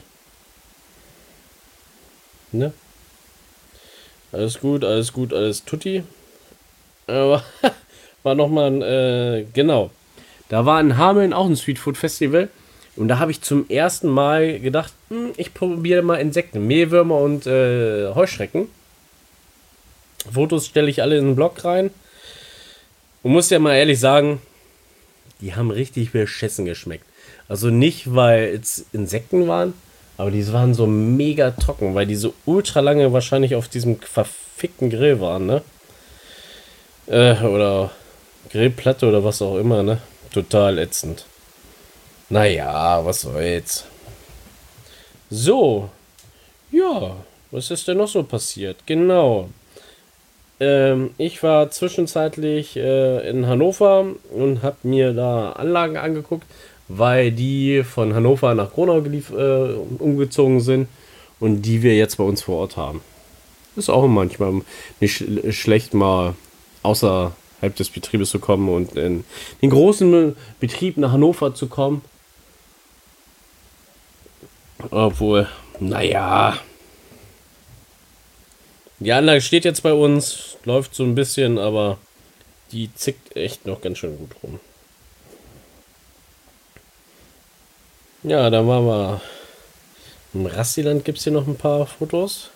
Ne? 2.52 2.72
Alles 4.32 4.60
gut, 4.60 4.84
alles 4.84 5.12
gut, 5.12 5.32
alles 5.32 5.64
tutti. 5.64 6.04
Aber 7.06 7.42
war 8.22 8.34
nochmal 8.34 8.70
ein, 8.70 8.82
äh, 8.82 9.46
genau. 9.52 9.90
Da 10.48 10.66
war 10.66 10.80
in 10.80 10.96
Hameln 10.96 11.32
auch 11.32 11.46
ein 11.46 11.56
Streetfood 11.56 11.96
Festival. 11.96 12.48
Und 12.96 13.08
da 13.08 13.18
habe 13.18 13.30
ich 13.30 13.40
zum 13.40 13.68
ersten 13.68 14.08
Mal 14.08 14.60
gedacht, 14.60 14.92
hm, 15.08 15.32
ich 15.36 15.54
probiere 15.54 16.02
mal 16.02 16.16
Insekten, 16.16 16.66
Mehlwürmer 16.66 17.18
und 17.18 17.46
äh, 17.46 18.12
Heuschrecken. 18.14 18.68
Fotos 20.30 20.66
stelle 20.66 20.90
ich 20.90 21.02
alle 21.02 21.16
in 21.16 21.26
den 21.26 21.36
Blog 21.36 21.64
rein. 21.64 21.90
Und 23.22 23.32
muss 23.32 23.50
ja 23.50 23.58
mal 23.58 23.74
ehrlich 23.74 24.00
sagen, 24.00 24.40
die 25.40 25.54
haben 25.54 25.70
richtig 25.70 26.12
beschissen 26.12 26.64
geschmeckt. 26.64 27.04
Also 27.48 27.68
nicht, 27.68 28.14
weil 28.14 28.58
es 28.60 28.86
Insekten 28.92 29.48
waren, 29.48 29.74
aber 30.16 30.30
die 30.30 30.52
waren 30.52 30.74
so 30.74 30.86
mega 30.86 31.50
trocken, 31.52 31.94
weil 31.94 32.06
die 32.06 32.16
so 32.16 32.34
ultra 32.44 32.80
lange 32.80 33.12
wahrscheinlich 33.12 33.54
auf 33.54 33.68
diesem 33.68 33.98
verfickten 34.00 34.90
Grill 34.90 35.20
waren, 35.20 35.46
ne? 35.46 35.62
Äh, 37.06 37.42
oder 37.42 37.90
Grillplatte 38.50 39.08
oder 39.08 39.24
was 39.24 39.42
auch 39.42 39.56
immer, 39.56 39.82
ne? 39.82 39.98
Total 40.32 40.78
ätzend. 40.78 41.24
Naja, 42.28 43.04
was 43.04 43.22
soll's. 43.22 43.84
So. 45.30 45.90
Ja, 46.70 47.16
was 47.50 47.70
ist 47.70 47.88
denn 47.88 47.96
noch 47.96 48.08
so 48.08 48.22
passiert? 48.22 48.76
Genau. 48.86 49.48
Ähm, 50.60 51.10
ich 51.16 51.42
war 51.42 51.70
zwischenzeitlich 51.70 52.76
äh, 52.76 53.28
in 53.28 53.46
Hannover 53.46 54.06
und 54.30 54.62
habe 54.62 54.76
mir 54.82 55.14
da 55.14 55.52
Anlagen 55.52 55.96
angeguckt, 55.96 56.46
weil 56.88 57.32
die 57.32 57.82
von 57.82 58.14
Hannover 58.14 58.54
nach 58.54 58.72
Gronau 58.72 58.98
äh, 58.98 59.74
umgezogen 59.98 60.60
sind 60.60 60.88
und 61.40 61.62
die 61.62 61.82
wir 61.82 61.96
jetzt 61.96 62.16
bei 62.16 62.24
uns 62.24 62.42
vor 62.42 62.58
Ort 62.58 62.76
haben. 62.76 63.00
Ist 63.74 63.88
auch 63.88 64.06
manchmal 64.06 64.60
nicht 65.00 65.16
sch 65.16 65.24
schlecht, 65.52 65.94
mal 65.94 66.34
außerhalb 66.82 67.74
des 67.76 67.88
Betriebes 67.88 68.30
zu 68.30 68.38
kommen 68.38 68.68
und 68.68 68.96
in 68.96 69.24
den 69.62 69.70
großen 69.70 70.36
Betrieb 70.60 70.98
nach 70.98 71.12
Hannover 71.12 71.54
zu 71.54 71.68
kommen. 71.68 72.02
Obwohl, 74.90 75.48
naja. 75.78 76.58
Die 78.98 79.12
Anlage 79.12 79.40
steht 79.40 79.64
jetzt 79.64 79.82
bei 79.82 79.94
uns, 79.94 80.49
läuft 80.64 80.94
so 80.94 81.04
ein 81.04 81.14
bisschen, 81.14 81.58
aber 81.58 81.98
die 82.72 82.94
zickt 82.94 83.36
echt 83.36 83.66
noch 83.66 83.80
ganz 83.80 83.98
schön 83.98 84.18
gut 84.18 84.30
rum. 84.42 84.60
Ja, 88.22 88.50
dann 88.50 88.68
waren 88.68 88.86
wir 88.86 89.20
im 90.32 90.46
Rastiland 90.46 91.04
gibt 91.04 91.18
es 91.18 91.24
hier 91.24 91.32
noch 91.32 91.46
ein 91.46 91.56
paar 91.56 91.86
Fotos. 91.86 92.50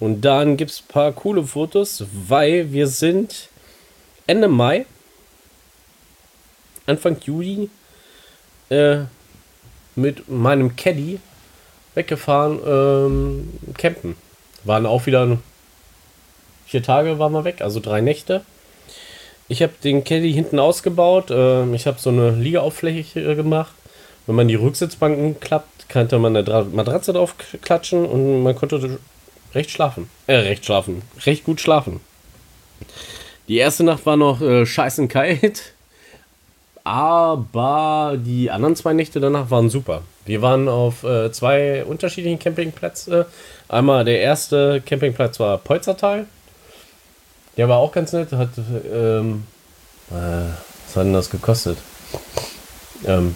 Und 0.00 0.22
dann 0.22 0.56
gibt 0.56 0.70
es 0.70 0.80
ein 0.80 0.88
paar 0.88 1.12
coole 1.12 1.44
Fotos, 1.44 2.04
weil 2.10 2.72
wir 2.72 2.86
sind 2.88 3.48
Ende 4.26 4.48
Mai, 4.48 4.86
Anfang 6.86 7.18
Juli 7.20 7.68
äh, 8.70 9.00
mit 9.94 10.28
meinem 10.28 10.74
Caddy 10.74 11.20
weggefahren 11.94 12.60
ähm, 12.66 13.74
campen. 13.76 14.16
Waren 14.64 14.86
auch 14.86 15.06
wieder 15.06 15.38
vier 16.70 16.82
Tage 16.84 17.18
waren 17.18 17.32
wir 17.32 17.44
weg, 17.44 17.62
also 17.62 17.80
drei 17.80 18.00
Nächte. 18.00 18.42
Ich 19.48 19.60
habe 19.62 19.72
den 19.82 20.04
Caddy 20.04 20.32
hinten 20.32 20.60
ausgebaut. 20.60 21.32
Äh, 21.32 21.68
ich 21.74 21.88
habe 21.88 21.98
so 21.98 22.10
eine 22.10 22.30
Liegeauffläche 22.30 23.34
gemacht. 23.34 23.74
Wenn 24.26 24.36
man 24.36 24.46
die 24.46 24.54
Rücksitzbanken 24.54 25.40
klappt, 25.40 25.88
könnte 25.88 26.20
man 26.20 26.36
eine 26.36 26.64
Matratze 26.72 27.12
drauf 27.12 27.34
klatschen 27.60 28.06
und 28.06 28.44
man 28.44 28.54
konnte 28.54 29.00
recht 29.52 29.70
schlafen. 29.70 30.08
Äh, 30.28 30.36
recht 30.36 30.64
schlafen. 30.64 31.02
Recht 31.26 31.42
gut 31.42 31.60
schlafen. 31.60 31.98
Die 33.48 33.56
erste 33.56 33.82
Nacht 33.82 34.06
war 34.06 34.16
noch 34.16 34.40
äh, 34.40 34.64
scheißen 34.64 35.08
kalt. 35.08 35.72
Aber 36.84 38.16
die 38.16 38.52
anderen 38.52 38.76
zwei 38.76 38.92
Nächte 38.92 39.18
danach 39.18 39.50
waren 39.50 39.68
super. 39.68 40.02
Wir 40.24 40.42
waren 40.42 40.68
auf 40.68 41.02
äh, 41.02 41.32
zwei 41.32 41.84
unterschiedlichen 41.84 42.38
Campingplätzen. 42.38 43.24
Einmal 43.68 44.04
der 44.04 44.20
erste 44.20 44.80
Campingplatz 44.86 45.40
war 45.40 45.58
Polzertal. 45.58 46.26
Der 47.56 47.68
war 47.68 47.78
auch 47.78 47.92
ganz 47.92 48.12
nett. 48.12 48.32
Hat, 48.32 48.50
ähm, 48.90 49.44
äh, 50.10 50.14
was 50.14 50.96
hat 50.96 51.04
denn 51.04 51.12
das 51.12 51.30
gekostet? 51.30 51.78
Ähm, 53.04 53.34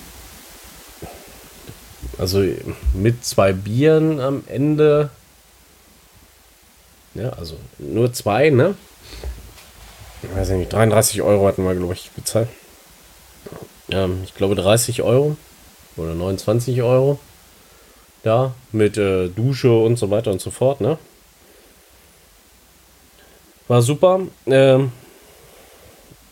also 2.18 2.44
mit 2.92 3.24
zwei 3.24 3.52
Bieren 3.52 4.20
am 4.20 4.44
Ende. 4.46 5.10
Ja, 7.14 7.30
also 7.30 7.56
nur 7.78 8.12
zwei, 8.12 8.50
ne? 8.50 8.74
Ich 10.22 10.34
weiß 10.34 10.50
nicht, 10.50 10.72
33 10.72 11.22
Euro 11.22 11.46
hatten 11.46 11.64
wir, 11.64 11.74
glaube 11.74 11.94
ich, 11.94 12.10
bezahlt. 12.12 12.48
Ähm, 13.90 14.22
ich 14.24 14.34
glaube 14.34 14.54
30 14.54 15.02
Euro 15.02 15.36
oder 15.96 16.14
29 16.14 16.82
Euro. 16.82 17.18
Da, 18.22 18.54
mit 18.72 18.96
äh, 18.96 19.28
Dusche 19.28 19.70
und 19.72 19.98
so 19.98 20.10
weiter 20.10 20.30
und 20.30 20.40
so 20.40 20.50
fort, 20.50 20.80
ne? 20.80 20.98
War 23.68 23.82
super. 23.82 24.20
Ähm, 24.46 24.92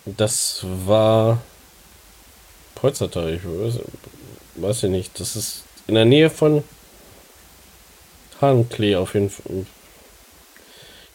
das 0.05 0.65
war 0.87 1.41
Polzertal, 2.75 3.35
ich 3.35 3.45
weiß, 3.45 3.81
weiß 4.57 4.83
ich 4.85 4.91
nicht. 4.91 5.21
Das 5.21 5.37
ist 5.37 5.65
in 5.87 5.95
der 5.95 6.05
Nähe 6.05 6.31
von 6.31 6.65
Hahnklee 8.41 8.97
auf 8.97 9.15
jeden 9.15 9.31
Fall 9.31 9.67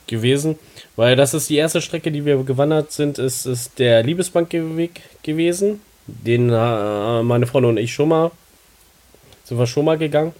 gewesen, 0.07 0.57
weil 0.95 1.17
das 1.17 1.33
ist 1.33 1.49
die 1.49 1.57
erste 1.57 1.81
Strecke, 1.81 2.11
die 2.11 2.23
wir 2.23 2.41
gewandert 2.43 2.93
sind, 2.93 3.19
ist, 3.19 3.45
ist 3.45 3.77
der 3.77 4.03
Liebesbankweg 4.03 5.01
gewesen, 5.21 5.81
den 6.07 6.49
äh, 6.49 7.23
meine 7.23 7.45
Freunde 7.45 7.67
und 7.67 7.77
ich 7.77 7.93
schon 7.93 8.07
mal 8.07 8.31
sind 9.47 9.57
wir 9.57 9.67
schon 9.67 9.85
mal 9.85 9.97
gegangen. 9.97 10.33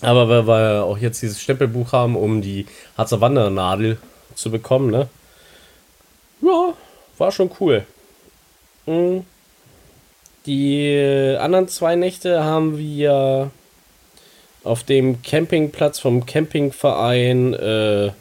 Aber 0.00 0.28
weil 0.28 0.46
wir 0.46 0.84
auch 0.84 0.98
jetzt 0.98 1.22
dieses 1.22 1.40
Stempelbuch 1.40 1.92
haben, 1.92 2.16
um 2.16 2.40
die 2.40 2.66
Harzer 2.96 3.20
Wandernadel 3.20 3.98
zu 4.36 4.50
bekommen, 4.50 4.90
ne? 4.90 5.08
Ja, 6.42 6.74
war 7.18 7.32
schon 7.32 7.50
cool. 7.58 7.84
Mhm. 8.86 9.24
Die 10.46 11.36
anderen 11.40 11.66
zwei 11.66 11.96
Nächte 11.96 12.44
haben 12.44 12.78
wir 12.78 13.50
auf 14.62 14.84
dem 14.84 15.22
Campingplatz 15.22 15.98
vom 15.98 16.24
Campingverein 16.24 17.54
äh, 17.54 18.12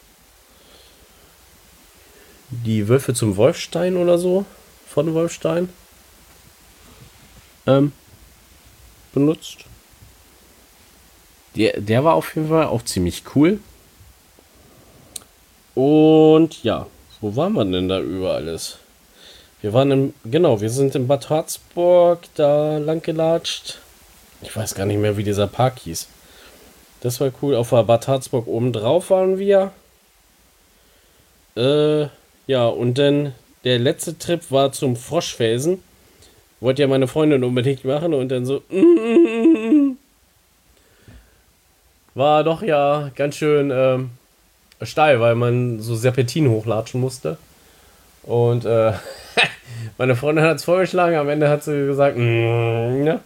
die 2.50 2.88
Wölfe 2.88 3.14
zum 3.14 3.38
Wolfstein 3.38 3.98
oder 3.98 4.18
so 4.18 4.46
von 4.88 5.14
Wolfstein 5.14 5.70
ähm, 7.68 7.92
benutzt. 9.14 9.66
Der, 11.56 11.80
der 11.80 12.04
war 12.04 12.16
auf 12.16 12.36
jeden 12.36 12.50
Fall 12.50 12.66
auch 12.66 12.84
ziemlich 12.84 13.24
cool. 13.36 13.60
Und 15.76 16.64
ja, 16.64 16.88
wo 17.22 17.36
waren 17.36 17.54
wir 17.54 17.66
denn 17.66 17.90
da 17.90 18.00
über 18.00 18.34
alles? 18.34 18.80
Wir 19.62 19.74
waren 19.74 19.92
im, 19.92 20.14
genau, 20.24 20.62
wir 20.62 20.70
sind 20.70 20.96
in 20.96 21.08
Bad 21.08 21.30
Harzburg 21.30 22.20
da 22.36 22.78
lang 22.78 23.02
gelatscht. 23.02 23.80
Ich 24.42 24.56
weiß 24.56 24.76
gar 24.76 24.86
nicht 24.86 25.00
mehr, 25.00 25.18
wie 25.18 25.24
dieser 25.24 25.48
Park 25.48 25.80
hieß. 25.80 26.08
Das 27.02 27.20
war 27.20 27.32
cool. 27.42 27.56
Auf 27.56 27.72
der 27.72 27.84
Bad 27.84 28.08
Harzburg 28.08 28.48
oben 28.48 28.74
drauf 28.74 29.10
waren 29.10 29.38
wir. 29.38 29.72
Äh, 31.56 32.08
ja, 32.48 32.68
und 32.68 32.98
dann 32.98 33.34
der 33.64 33.80
letzte 33.80 34.18
Trip 34.18 34.42
war 34.52 34.72
zum 34.72 34.96
Froschfelsen. 34.96 35.84
Wollte 36.60 36.84
ja 36.84 36.88
meine 36.88 37.08
Freundin 37.08 37.44
unbedingt 37.44 37.84
machen 37.86 38.14
und 38.14 38.30
dann 38.30 38.46
so. 38.46 38.62
war 42.14 42.44
doch 42.44 42.62
ja 42.62 43.12
ganz 43.16 43.36
schön 43.36 43.72
ähm, 43.74 44.12
steil, 44.82 45.20
weil 45.20 45.36
man 45.36 45.80
so 45.80 45.96
Serpentin 45.96 46.50
hochlatschen 46.50 47.00
musste. 47.02 47.38
Und 48.24 48.66
äh, 48.66 48.94
meine 49.98 50.16
Freundin 50.16 50.46
hat 50.46 50.58
es 50.58 50.66
vorgeschlagen, 50.66 51.16
am 51.16 51.30
Ende 51.30 51.50
hat 51.50 51.64
sie 51.64 51.86
gesagt, 51.86 52.18
mm. 52.18 53.20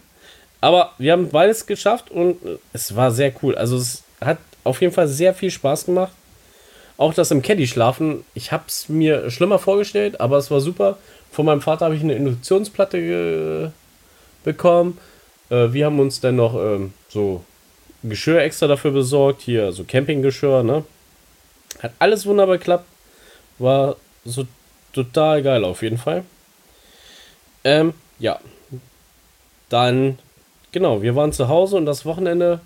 Aber 0.60 0.92
wir 0.98 1.12
haben 1.12 1.30
beides 1.30 1.66
geschafft 1.66 2.10
und 2.10 2.36
es 2.72 2.94
war 2.94 3.10
sehr 3.10 3.32
cool. 3.42 3.54
Also 3.54 3.76
es 3.76 4.02
hat 4.20 4.38
auf 4.62 4.80
jeden 4.82 4.92
Fall 4.92 5.08
sehr 5.08 5.34
viel 5.34 5.50
Spaß 5.50 5.86
gemacht. 5.86 6.12
Auch 6.98 7.14
das 7.14 7.30
im 7.30 7.40
Caddy 7.40 7.66
schlafen, 7.66 8.24
ich 8.34 8.52
habe 8.52 8.64
es 8.68 8.90
mir 8.90 9.30
schlimmer 9.30 9.58
vorgestellt, 9.58 10.20
aber 10.20 10.36
es 10.36 10.50
war 10.50 10.60
super. 10.60 10.98
Von 11.32 11.46
meinem 11.46 11.62
Vater 11.62 11.86
habe 11.86 11.94
ich 11.94 12.02
eine 12.02 12.14
Induktionsplatte 12.14 13.72
bekommen. 14.44 14.98
Äh, 15.48 15.72
wir 15.72 15.86
haben 15.86 15.98
uns 15.98 16.20
dann 16.20 16.36
noch 16.36 16.54
ähm, 16.54 16.92
so 17.08 17.42
Geschirr 18.02 18.42
extra 18.42 18.66
dafür 18.66 18.90
besorgt. 18.90 19.42
Hier, 19.42 19.72
so 19.72 19.84
Campinggeschirr, 19.84 20.62
ne? 20.62 20.84
Hat 21.78 21.92
alles 21.98 22.26
wunderbar 22.26 22.58
geklappt. 22.58 22.86
War 23.58 23.96
so 24.24 24.46
total 24.92 25.42
geil 25.42 25.64
auf 25.64 25.82
jeden 25.82 25.98
Fall. 25.98 26.24
Ähm, 27.64 27.94
ja. 28.18 28.40
Dann, 29.68 30.18
genau, 30.72 31.02
wir 31.02 31.14
waren 31.14 31.32
zu 31.32 31.48
Hause 31.48 31.76
und 31.76 31.86
das 31.86 32.04
Wochenende 32.04 32.60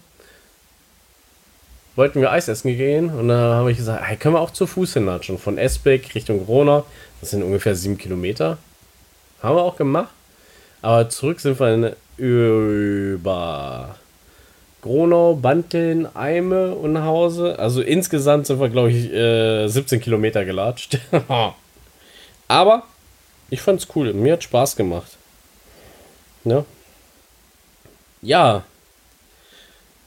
wollten 1.96 2.20
wir 2.20 2.32
Eis 2.32 2.48
essen 2.48 2.76
gehen. 2.76 3.10
Und 3.10 3.28
da 3.28 3.54
habe 3.54 3.70
ich 3.70 3.76
gesagt, 3.76 4.02
hey, 4.04 4.16
können 4.16 4.34
wir 4.34 4.40
auch 4.40 4.50
zu 4.50 4.66
Fuß 4.66 4.94
hinlatschen. 4.94 5.38
Von 5.38 5.58
Esbeck 5.58 6.14
Richtung 6.14 6.44
Rona. 6.44 6.84
Das 7.20 7.30
sind 7.30 7.42
ungefähr 7.42 7.74
sieben 7.74 7.98
Kilometer. 7.98 8.58
Haben 9.42 9.56
wir 9.56 9.62
auch 9.62 9.76
gemacht. 9.76 10.12
Aber 10.82 11.08
zurück 11.08 11.40
sind 11.40 11.58
wir 11.60 11.96
über 12.16 13.96
Gronau, 14.84 15.34
Banteln, 15.34 16.06
Eime 16.14 16.74
und 16.74 17.02
Hause. 17.02 17.58
Also 17.58 17.80
insgesamt 17.80 18.46
sind 18.46 18.60
wir, 18.60 18.68
glaube 18.68 18.90
ich, 18.90 19.10
äh, 19.10 19.66
17 19.66 19.98
Kilometer 19.98 20.44
gelatscht. 20.44 20.98
Aber 22.48 22.82
ich 23.48 23.62
fand's 23.62 23.88
cool. 23.96 24.12
Mir 24.12 24.34
hat 24.34 24.42
Spaß 24.42 24.76
gemacht. 24.76 25.16
Ne? 26.44 26.66
Ja. 28.20 28.64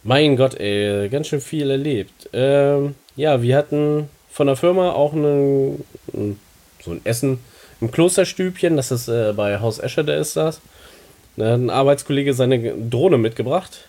Mein 0.03 0.35
Gott, 0.35 0.53
ey, 0.59 1.09
ganz 1.09 1.29
schön 1.29 1.41
viel 1.41 1.71
erlebt. 1.71 2.29
Ähm, 2.31 2.93
ja, 3.15 3.41
wir 3.41 3.57
hatten 3.57 4.09
von 4.29 4.45
der 4.45 4.57
Firma 4.57 4.91
auch 4.91 5.13
einen, 5.13 5.83
so 6.83 6.91
ein 6.91 7.01
Essen 7.03 7.39
im 7.81 7.89
Klosterstübchen. 7.89 8.77
Das 8.77 8.91
ist 8.91 9.07
äh, 9.07 9.33
bei 9.35 9.59
Haus 9.59 9.79
Escher, 9.79 10.03
der 10.03 10.19
ist 10.19 10.35
das. 10.35 10.61
Da 11.35 11.53
hat 11.53 11.59
ein 11.61 11.71
Arbeitskollege 11.71 12.35
seine 12.35 12.75
Drohne 12.75 13.17
mitgebracht 13.17 13.86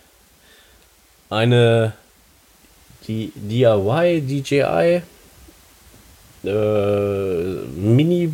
eine 1.29 1.93
die 3.07 3.31
DIY, 3.35 4.21
DJI 4.21 5.01
äh, 6.43 7.53
Mini 7.75 8.33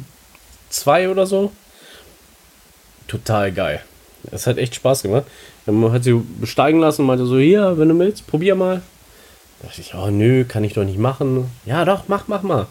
2 0.69 1.09
oder 1.09 1.25
so. 1.25 1.51
Total 3.07 3.51
geil. 3.51 3.81
Es 4.31 4.47
hat 4.47 4.57
echt 4.57 4.75
Spaß 4.75 5.03
gemacht. 5.03 5.25
Dann 5.65 5.91
hat 5.91 6.03
sie 6.03 6.21
besteigen 6.39 6.79
lassen 6.79 7.01
und 7.01 7.07
meinte 7.07 7.25
so, 7.25 7.37
hier, 7.37 7.77
wenn 7.77 7.89
du 7.89 7.97
willst, 7.97 8.27
probier 8.27 8.55
mal. 8.55 8.81
Da 9.59 9.67
dachte 9.67 9.81
ich, 9.81 9.93
oh 9.95 10.09
nö, 10.09 10.43
kann 10.45 10.63
ich 10.63 10.73
doch 10.73 10.83
nicht 10.83 10.99
machen. 10.99 11.49
Ja, 11.65 11.85
doch, 11.85 12.07
mach, 12.07 12.27
mach 12.27 12.41
mal. 12.41 12.67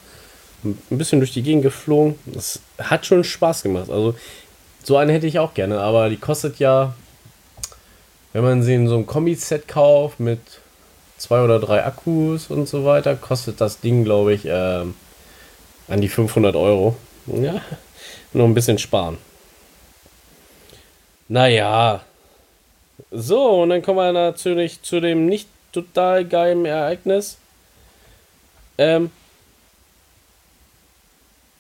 Ein 0.65 0.79
bisschen 0.91 1.21
durch 1.21 1.33
die 1.33 1.43
Gegend 1.43 1.63
geflogen. 1.63 2.19
Das 2.27 2.61
hat 2.79 3.07
schon 3.07 3.23
Spaß 3.23 3.63
gemacht. 3.63 3.91
Also, 3.91 4.15
so 4.83 4.97
eine 4.97 5.13
hätte 5.13 5.27
ich 5.27 5.39
auch 5.39 5.55
gerne, 5.55 5.81
aber 5.81 6.11
die 6.11 6.17
kostet 6.17 6.59
ja, 6.59 6.95
wenn 8.35 8.43
man 8.43 8.63
sie 8.63 8.75
in 8.75 8.89
so 8.89 8.97
einem 8.97 9.07
Kombi-Set 9.07 9.69
kauft 9.69 10.21
mit 10.21 10.41
zwei 11.17 11.43
oder 11.43 11.61
drei 11.61 11.85
Akkus 11.85 12.51
und 12.51 12.69
so 12.69 12.85
weiter, 12.85 13.15
kostet 13.15 13.61
das 13.61 13.81
Ding, 13.81 14.05
glaube 14.05 14.35
ich, 14.35 14.45
äh, 14.45 14.85
an 15.89 16.01
die 16.01 16.09
500 16.09 16.57
Euro. 16.57 16.97
Ja, 17.27 17.63
nur 18.35 18.47
ein 18.47 18.55
bisschen 18.55 18.79
sparen. 18.79 19.19
Naja. 21.29 22.05
So, 23.11 23.63
und 23.63 23.71
dann 23.71 23.83
kommen 23.83 23.99
wir 23.99 24.13
natürlich 24.13 24.83
zu 24.83 25.01
dem 25.01 25.27
nicht 25.27 25.49
total 25.73 26.25
geilen 26.25 26.67
Ereignis. 26.67 27.39
Ähm. 28.77 29.11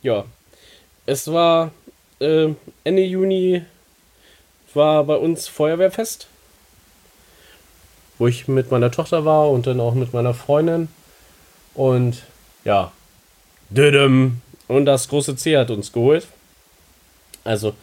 Ja. 0.02 0.24
Es 1.06 1.32
war 1.32 1.70
äh, 2.20 2.48
Ende 2.82 3.02
Juni 3.02 3.62
war 4.74 5.04
bei 5.04 5.14
uns 5.14 5.46
Feuerwehrfest, 5.46 6.26
wo 8.24 8.28
ich 8.28 8.48
mit 8.48 8.70
meiner 8.70 8.90
Tochter 8.90 9.26
war 9.26 9.50
und 9.50 9.66
dann 9.66 9.80
auch 9.80 9.92
mit 9.92 10.14
meiner 10.14 10.32
Freundin. 10.32 10.88
Und 11.74 12.22
ja, 12.64 12.90
und 14.66 14.86
das 14.86 15.08
große 15.08 15.36
C 15.36 15.58
hat 15.58 15.70
uns 15.70 15.92
geholt. 15.92 16.26
Also, 17.44 17.74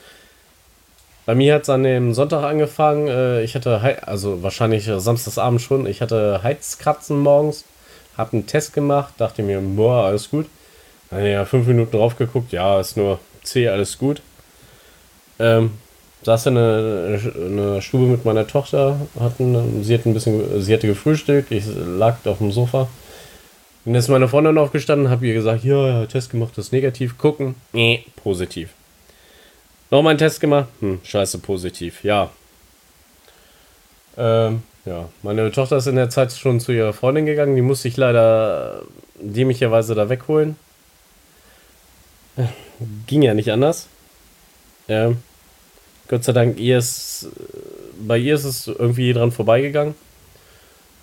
bei 1.27 1.35
mir 1.35 1.53
hat 1.53 1.61
es 1.61 1.69
an 1.69 1.83
dem 1.83 2.15
Sonntag 2.15 2.43
angefangen. 2.43 3.07
Äh, 3.07 3.43
ich 3.43 3.53
hatte, 3.53 3.99
also 4.07 4.41
wahrscheinlich 4.41 4.85
Samstagsabend 4.85 5.61
schon, 5.61 5.85
ich 5.85 6.01
hatte 6.01 6.41
Heizkratzen 6.41 7.19
morgens, 7.19 7.63
habe 8.17 8.33
einen 8.33 8.47
Test 8.47 8.73
gemacht, 8.73 9.13
dachte 9.19 9.43
mir, 9.43 9.61
boah, 9.61 10.05
alles 10.05 10.31
gut. 10.31 10.47
Dann 11.11 11.23
ja 11.23 11.45
fünf 11.45 11.67
Minuten 11.67 11.95
drauf 11.95 12.17
geguckt, 12.17 12.51
ja, 12.51 12.79
ist 12.79 12.97
nur 12.97 13.19
C, 13.43 13.69
alles 13.69 13.99
gut. 13.99 14.23
Ähm, 15.37 15.73
saß 16.23 16.47
in 16.47 16.57
eine 16.57 17.81
Stube 17.81 18.05
mit 18.05 18.25
meiner 18.25 18.47
Tochter, 18.47 18.99
hatten, 19.19 19.83
sie 19.83 19.93
hat 19.93 20.05
ein 20.05 20.13
bisschen, 20.13 20.61
sie 20.61 20.73
hatte 20.73 20.87
gefrühstückt, 20.87 21.51
ich 21.51 21.65
lag 21.65 22.17
auf 22.25 22.37
dem 22.37 22.51
Sofa. 22.51 22.87
Und 23.83 23.95
ist 23.95 24.09
meine 24.09 24.27
Freundin 24.27 24.57
aufgestanden, 24.59 25.09
habe 25.09 25.25
ihr 25.25 25.33
gesagt, 25.33 25.63
ja, 25.63 25.87
ja, 25.87 26.05
Test 26.05 26.29
gemacht, 26.29 26.51
das 26.55 26.65
ist 26.65 26.71
negativ, 26.71 27.17
gucken, 27.17 27.55
nee, 27.73 28.05
positiv. 28.15 28.69
Nochmal 29.89 30.11
einen 30.11 30.19
Test 30.19 30.39
gemacht, 30.39 30.67
hm, 30.79 30.99
scheiße, 31.03 31.39
positiv, 31.39 32.03
ja. 32.03 32.29
Ähm, 34.17 34.61
ja, 34.85 35.09
meine 35.23 35.51
Tochter 35.51 35.77
ist 35.77 35.87
in 35.87 35.95
der 35.95 36.11
Zeit 36.11 36.31
schon 36.31 36.59
zu 36.59 36.71
ihrer 36.71 36.93
Freundin 36.93 37.25
gegangen, 37.25 37.55
die 37.55 37.63
musste 37.63 37.87
ich 37.87 37.97
leider 37.97 38.83
dämlicherweise 39.19 39.95
da 39.95 40.09
wegholen. 40.09 40.55
Ging 43.07 43.21
ja 43.21 43.33
nicht 43.33 43.51
anders. 43.51 43.87
Ja. 44.87 45.13
Gott 46.11 46.25
sei 46.25 46.33
Dank, 46.33 46.59
ihr 46.59 46.77
ist, 46.77 47.29
bei 48.05 48.17
ihr 48.17 48.35
ist 48.35 48.43
es 48.43 48.67
irgendwie 48.67 49.13
dran 49.13 49.31
vorbeigegangen. 49.31 49.95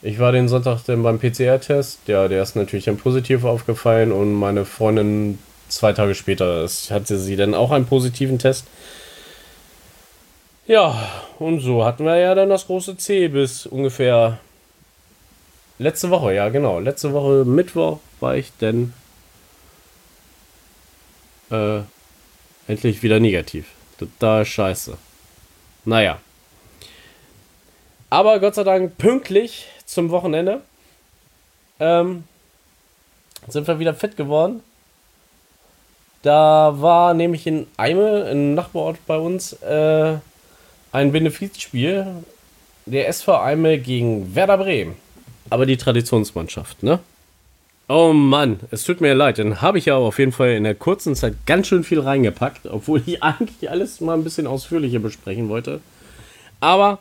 Ich 0.03 0.19
war 0.19 0.33
den 0.33 0.49
Sonntag 0.49 0.85
dann 0.85 1.03
beim 1.03 1.19
PCR-Test. 1.19 2.01
Ja, 2.09 2.29
der 2.29 2.43
ist 2.43 2.57
natürlich 2.57 2.85
dann 2.85 2.99
positiv 2.99 3.45
aufgefallen 3.45 4.13
und 4.13 4.35
meine 4.35 4.67
Freundin 4.67 5.39
zwei 5.71 5.95
Tage 5.95 6.15
später 6.15 6.69
hatte 6.91 7.19
sie 7.19 7.37
dann 7.37 7.55
auch 7.55 7.71
einen 7.71 7.87
positiven 7.87 8.39
Test. 8.39 8.67
Ja, 10.67 10.95
und 11.39 11.61
so 11.61 11.87
hatten 11.87 12.05
wir 12.05 12.19
ja 12.19 12.35
dann 12.35 12.51
das 12.51 12.67
große 12.67 12.99
C 12.99 13.29
bis 13.29 13.65
ungefähr 13.65 14.39
letzte 15.79 16.11
Woche, 16.11 16.35
ja 16.35 16.51
genau. 16.51 16.81
Letzte 16.81 17.15
Woche 17.15 17.47
Mittwoch 17.47 18.01
war 18.21 18.37
ich 18.37 18.53
denn 18.61 18.93
äh, 21.51 21.81
endlich 22.67 23.03
wieder 23.03 23.21
negativ. 23.21 23.65
Total 23.99 24.45
scheiße. 24.45 24.97
Naja. 25.85 26.19
Aber 28.11 28.41
Gott 28.41 28.55
sei 28.55 28.65
Dank 28.65 28.97
pünktlich 28.97 29.67
zum 29.85 30.11
Wochenende 30.11 30.63
ähm, 31.81 32.25
sind 33.49 33.67
wir 33.67 33.79
wieder 33.79 33.95
fit 33.95 34.17
geworden. 34.17 34.63
Da 36.23 36.75
war 36.77 37.15
nämlich 37.15 37.47
in 37.47 37.67
Eime, 37.77 38.25
einem 38.25 38.55
Nachbarort 38.55 39.05
bei 39.07 39.17
uns, 39.17 39.53
äh, 39.63 40.17
ein 40.93 41.13
Benefizspiel. 41.13 42.07
Der 42.87 43.09
SV 43.09 43.39
Eime 43.39 43.79
gegen 43.79 44.35
Werder 44.35 44.57
Bremen. 44.59 44.97
Aber 45.51 45.67
die 45.67 45.77
Traditionsmannschaft, 45.77 46.83
ne? 46.83 47.01
Oh 47.91 48.13
Mann, 48.13 48.61
es 48.71 48.85
tut 48.85 49.01
mir 49.01 49.15
leid, 49.15 49.39
dann 49.39 49.63
habe 49.63 49.79
ich 49.79 49.87
ja 49.87 49.97
auf 49.97 50.19
jeden 50.19 50.33
Fall 50.33 50.51
in 50.51 50.65
der 50.65 50.75
kurzen 50.75 51.15
Zeit 51.17 51.35
ganz 51.47 51.69
schön 51.69 51.85
viel 51.85 52.01
reingepackt, 52.01 52.67
obwohl 52.67 53.03
ich 53.07 53.23
eigentlich 53.23 53.71
alles 53.71 54.03
mal 54.03 54.13
ein 54.13 54.25
bisschen 54.25 54.47
ausführlicher 54.47 54.99
besprechen 54.99 55.49
wollte. 55.49 55.81
Aber 56.61 56.99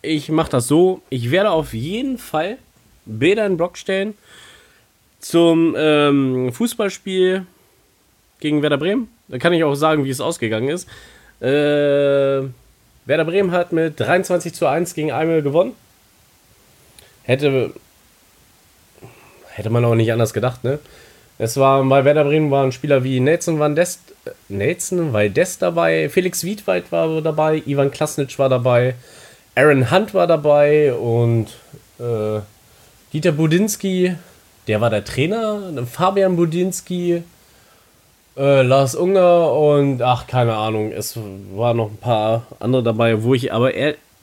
ich 0.00 0.30
mache 0.30 0.50
das 0.50 0.66
so, 0.66 1.02
ich 1.10 1.30
werde 1.30 1.50
auf 1.50 1.74
jeden 1.74 2.16
Fall 2.16 2.56
Bilder 3.04 3.44
in 3.44 3.52
den 3.52 3.56
Blog 3.58 3.76
stellen 3.76 4.14
zum 5.18 5.74
ähm, 5.76 6.50
Fußballspiel 6.54 7.44
gegen 8.40 8.62
Werder 8.62 8.78
Bremen. 8.78 9.08
Da 9.28 9.36
kann 9.36 9.52
ich 9.52 9.62
auch 9.62 9.74
sagen, 9.74 10.06
wie 10.06 10.10
es 10.10 10.22
ausgegangen 10.22 10.70
ist. 10.70 10.88
Äh, 11.40 12.48
Werder 13.04 13.24
Bremen 13.26 13.50
hat 13.50 13.72
mit 13.72 14.00
23 14.00 14.54
zu 14.54 14.66
1 14.66 14.94
gegen 14.94 15.12
Eimel 15.12 15.42
gewonnen. 15.42 15.72
Hätte 17.24 17.74
Hätte 19.52 19.70
man 19.70 19.84
auch 19.84 19.94
nicht 19.94 20.12
anders 20.12 20.32
gedacht, 20.32 20.64
ne? 20.64 20.78
Es 21.42 21.56
war 21.56 21.82
bei 21.84 22.04
Werder 22.04 22.24
Bremen 22.24 22.50
waren 22.50 22.70
Spieler 22.70 23.02
wie 23.02 23.18
Nelson 23.18 23.58
Van 23.58 23.74
Dest, 23.74 24.12
äh, 24.26 24.30
Nelson 24.50 25.14
Valdes 25.14 25.56
dabei, 25.56 26.10
Felix 26.10 26.44
Wiedwald 26.44 26.92
war 26.92 27.22
dabei, 27.22 27.62
Ivan 27.64 27.90
Klasnitsch 27.90 28.38
war 28.38 28.50
dabei, 28.50 28.94
Aaron 29.54 29.90
Hunt 29.90 30.12
war 30.12 30.26
dabei 30.26 30.92
und 30.92 31.46
äh, 31.98 32.40
Dieter 33.12 33.32
Budinski, 33.32 34.16
der 34.68 34.80
war 34.82 34.90
der 34.90 35.02
Trainer, 35.02 35.60
Fabian 35.90 36.36
Budinski, 36.36 37.22
äh, 38.36 38.62
Lars 38.62 38.94
Unger 38.94 39.54
und 39.54 40.02
ach, 40.02 40.26
keine 40.26 40.54
Ahnung, 40.54 40.92
es 40.92 41.18
waren 41.54 41.78
noch 41.78 41.90
ein 41.90 41.96
paar 41.96 42.46
andere 42.60 42.82
dabei, 42.82 43.22
wo 43.22 43.32
ich 43.32 43.50
aber 43.50 43.74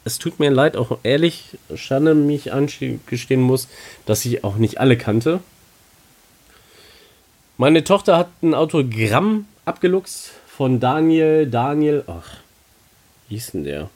es 0.06 0.20
tut 0.20 0.40
mir 0.40 0.50
leid, 0.50 0.78
auch 0.78 1.00
ehrlich, 1.04 1.58
Schande 1.76 2.16
mich 2.16 2.54
angestehen 2.54 3.42
muss, 3.42 3.68
dass 4.06 4.26
ich 4.26 4.44
auch 4.44 4.56
nicht 4.58 4.80
alle 4.80 4.98
kannte. 4.98 5.42
Meine 7.58 7.84
Tochter 7.84 8.18
hat 8.18 8.30
ein 8.42 8.54
Autogramm 8.54 9.46
abgeluchst 9.66 10.32
von 10.48 10.80
Daniel, 10.80 11.48
Daniel, 11.48 12.04
ach, 12.08 12.38
wie 13.28 13.36
hieß 13.36 13.52
denn 13.52 13.64
der? 13.64 13.90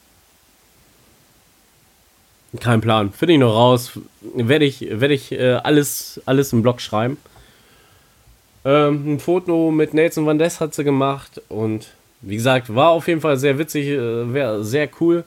Kein 2.59 2.81
Plan, 2.81 3.13
finde 3.13 3.33
ich 3.33 3.39
noch 3.39 3.55
raus. 3.55 3.91
Werde 4.35 4.65
ich, 4.65 4.81
werde 4.81 5.13
ich 5.13 5.31
äh, 5.31 5.53
alles, 5.53 6.21
alles 6.25 6.51
im 6.51 6.61
Blog 6.61 6.81
schreiben. 6.81 7.17
Ähm, 8.65 9.13
ein 9.13 9.19
Foto 9.19 9.71
mit 9.71 9.93
Nelson 9.93 10.25
Van 10.25 10.37
Dess 10.37 10.59
hat 10.59 10.73
sie 10.73 10.83
gemacht 10.83 11.41
und 11.47 11.87
wie 12.21 12.35
gesagt, 12.35 12.73
war 12.75 12.89
auf 12.89 13.07
jeden 13.07 13.21
Fall 13.21 13.37
sehr 13.37 13.57
witzig, 13.57 13.87
äh, 13.87 14.63
sehr 14.63 14.89
cool. 14.99 15.23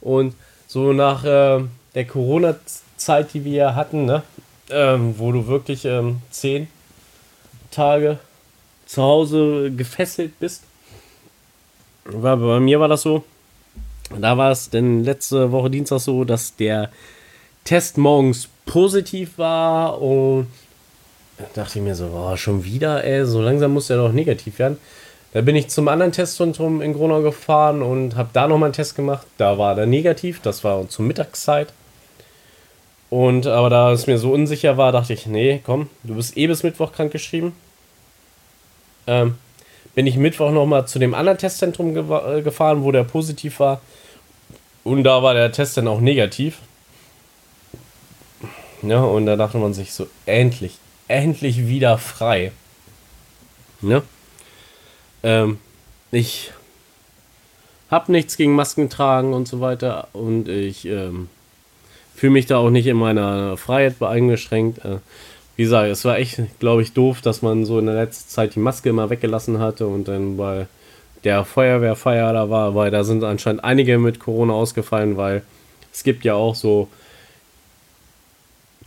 Und 0.00 0.34
so 0.66 0.92
nach 0.92 1.24
äh, 1.24 1.64
der 1.94 2.06
Corona-Zeit, 2.06 3.34
die 3.34 3.44
wir 3.44 3.74
hatten, 3.74 4.04
ne? 4.04 4.22
Ähm, 4.70 5.14
wo 5.18 5.32
du 5.32 5.46
wirklich 5.46 5.84
ähm, 5.84 6.20
zehn 6.30 6.68
Tage 7.70 8.18
zu 8.86 9.02
Hause 9.02 9.70
gefesselt 9.70 10.38
bist. 10.38 10.62
War, 12.04 12.36
bei 12.36 12.60
mir 12.60 12.80
war 12.80 12.88
das 12.88 13.02
so. 13.02 13.24
Da 14.18 14.36
war 14.36 14.50
es 14.50 14.70
denn 14.70 15.04
letzte 15.04 15.52
Woche 15.52 15.70
Dienstag 15.70 16.00
so, 16.00 16.24
dass 16.24 16.56
der 16.56 16.90
Test 17.64 17.98
morgens 17.98 18.48
positiv 18.64 19.36
war 19.36 20.00
und 20.00 20.46
da 21.38 21.44
dachte 21.54 21.78
ich 21.78 21.84
mir 21.84 21.94
so, 21.94 22.06
oh, 22.06 22.36
schon 22.36 22.64
wieder, 22.64 23.04
ey, 23.04 23.24
so 23.24 23.40
langsam 23.40 23.72
muss 23.72 23.86
der 23.86 23.98
doch 23.98 24.12
negativ 24.12 24.58
werden. 24.58 24.78
Da 25.32 25.42
bin 25.42 25.56
ich 25.56 25.68
zum 25.68 25.88
anderen 25.88 26.12
Testzentrum 26.12 26.80
in 26.80 26.94
Gronau 26.94 27.20
gefahren 27.20 27.82
und 27.82 28.16
habe 28.16 28.30
da 28.32 28.48
nochmal 28.48 28.68
einen 28.68 28.72
Test 28.72 28.94
gemacht. 28.94 29.26
Da 29.36 29.58
war 29.58 29.74
der 29.74 29.86
negativ, 29.86 30.40
das 30.40 30.64
war 30.64 30.88
zur 30.88 31.04
Mittagszeit. 31.04 31.72
Und 33.10 33.46
aber 33.46 33.70
da 33.70 33.92
es 33.92 34.06
mir 34.06 34.18
so 34.18 34.32
unsicher 34.32 34.76
war, 34.76 34.92
dachte 34.92 35.12
ich, 35.12 35.26
nee, 35.26 35.60
komm, 35.64 35.88
du 36.02 36.14
bist 36.14 36.36
eh 36.36 36.46
bis 36.46 36.62
Mittwoch 36.62 36.92
krank 36.92 37.12
geschrieben. 37.12 37.54
Ähm, 39.06 39.36
bin 39.94 40.06
ich 40.06 40.16
Mittwoch 40.16 40.50
nochmal 40.50 40.86
zu 40.86 40.98
dem 40.98 41.14
anderen 41.14 41.38
Testzentrum 41.38 41.94
ge 41.94 42.04
äh, 42.04 42.42
gefahren, 42.42 42.82
wo 42.82 42.92
der 42.92 43.04
positiv 43.04 43.60
war. 43.60 43.80
Und 44.84 45.04
da 45.04 45.22
war 45.22 45.34
der 45.34 45.52
Test 45.52 45.76
dann 45.76 45.88
auch 45.88 46.00
negativ. 46.00 46.58
Ja, 48.82 49.02
und 49.02 49.26
da 49.26 49.36
dachte 49.36 49.58
man 49.58 49.74
sich 49.74 49.92
so, 49.92 50.06
endlich, 50.24 50.78
endlich 51.08 51.66
wieder 51.66 51.98
frei. 51.98 52.52
Ne? 53.80 54.02
Ähm, 55.22 55.58
ich 56.10 56.52
habe 57.90 58.12
nichts 58.12 58.36
gegen 58.36 58.54
Masken 58.54 58.90
tragen 58.90 59.32
und 59.34 59.48
so 59.48 59.60
weiter 59.60 60.08
und 60.12 60.48
ich 60.48 60.86
ähm, 60.86 61.28
fühle 62.14 62.32
mich 62.32 62.46
da 62.46 62.58
auch 62.58 62.70
nicht 62.70 62.86
in 62.86 62.96
meiner 62.96 63.56
Freiheit 63.56 64.02
eingeschränkt. 64.02 64.84
Äh, 64.84 64.98
wie 65.56 65.62
gesagt, 65.62 65.90
es 65.90 66.04
war 66.04 66.18
echt, 66.18 66.40
glaube 66.60 66.82
ich, 66.82 66.92
doof, 66.92 67.20
dass 67.20 67.42
man 67.42 67.64
so 67.64 67.78
in 67.78 67.86
der 67.86 67.94
letzten 67.94 68.30
Zeit 68.30 68.54
die 68.54 68.60
Maske 68.60 68.90
immer 68.90 69.10
weggelassen 69.10 69.58
hatte 69.58 69.86
und 69.86 70.06
dann 70.06 70.36
bei 70.36 70.66
der 71.24 71.44
Feuerwehrfeier 71.44 72.32
da 72.32 72.48
war, 72.48 72.74
weil 72.74 72.90
da 72.90 73.02
sind 73.02 73.24
anscheinend 73.24 73.64
einige 73.64 73.98
mit 73.98 74.20
Corona 74.20 74.52
ausgefallen, 74.52 75.16
weil 75.16 75.42
es 75.92 76.04
gibt 76.04 76.24
ja 76.24 76.34
auch 76.34 76.54
so 76.54 76.88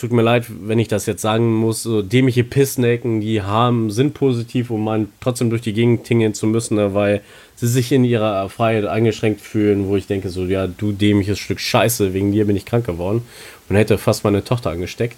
tut 0.02 0.12
mir 0.12 0.24
leid, 0.24 0.46
wenn 0.50 0.80
ich 0.80 0.88
das 0.88 1.06
jetzt 1.06 1.22
sagen 1.22 1.54
muss, 1.54 1.84
so 1.84 2.02
dämliche 2.02 2.44
Pissnaken, 2.44 3.22
die 3.22 3.44
haben, 3.44 3.92
sind 3.92 4.16
positiv, 4.16 4.72
um 4.72 4.84
man 4.84 5.10
trotzdem 5.20 5.52
durch 5.52 5.62
die 5.62 5.74
Gegend 5.74 6.04
tingeln 6.06 6.34
zu 6.34 6.48
müssen, 6.48 6.76
ne, 6.76 6.96
weil 6.96 7.22
sie 7.56 7.68
sich 7.68 7.92
in 7.92 8.04
ihrer 8.04 8.50
Freiheit 8.50 8.86
eingeschränkt 8.86 9.42
fühlen, 9.42 9.88
wo 9.88 9.96
ich 9.96 10.08
denke 10.08 10.30
so, 10.30 10.46
ja, 10.46 10.66
du 10.66 10.92
dämliches 10.92 11.38
Stück 11.38 11.60
Scheiße, 11.60 12.14
wegen 12.14 12.32
dir 12.32 12.46
bin 12.48 12.56
ich 12.56 12.66
krank 12.66 12.86
geworden 12.86 13.24
und 13.70 13.76
hätte 13.76 14.00
fast 14.00 14.24
meine 14.24 14.44
Tochter 14.44 14.72
angesteckt. 14.72 15.18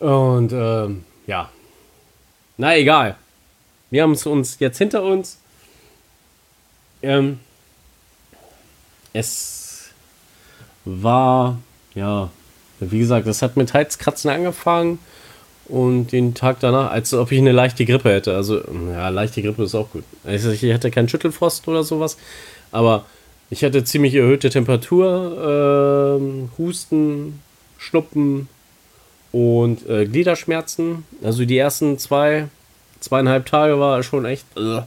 Und 0.00 0.52
ähm, 0.52 1.04
ja, 1.28 1.48
na 2.56 2.76
egal. 2.76 3.16
Wir 3.90 4.02
haben 4.02 4.12
es 4.12 4.26
uns 4.26 4.58
jetzt 4.58 4.78
hinter 4.78 5.04
uns. 5.04 5.38
Ähm, 7.02 7.38
es 9.12 9.90
war, 10.84 11.58
ja, 11.94 12.30
wie 12.80 12.98
gesagt, 12.98 13.26
das 13.26 13.42
hat 13.42 13.56
mit 13.56 13.74
Halskratzen 13.74 14.30
angefangen 14.30 14.98
und 15.66 16.12
den 16.12 16.34
Tag 16.34 16.60
danach, 16.60 16.90
als 16.90 17.12
ob 17.12 17.30
ich 17.32 17.38
eine 17.38 17.52
leichte 17.52 17.84
Grippe 17.84 18.10
hätte. 18.10 18.34
Also, 18.34 18.60
ja, 18.90 19.08
leichte 19.08 19.42
Grippe 19.42 19.64
ist 19.64 19.74
auch 19.74 19.90
gut. 19.90 20.04
Ich 20.24 20.72
hatte 20.72 20.90
keinen 20.90 21.08
Schüttelfrost 21.08 21.66
oder 21.68 21.84
sowas, 21.84 22.16
aber 22.72 23.04
ich 23.50 23.64
hatte 23.64 23.84
ziemlich 23.84 24.14
erhöhte 24.14 24.50
Temperatur, 24.50 26.18
äh, 26.20 26.58
Husten, 26.58 27.40
Schnuppen 27.78 28.48
und 29.32 29.88
äh, 29.88 30.06
Gliederschmerzen. 30.06 31.04
Also 31.22 31.44
die 31.44 31.56
ersten 31.56 31.98
zwei, 31.98 32.48
zweieinhalb 33.00 33.46
Tage 33.46 33.78
war 33.78 34.02
schon 34.02 34.24
echt 34.24 34.46
äh, 34.56 34.82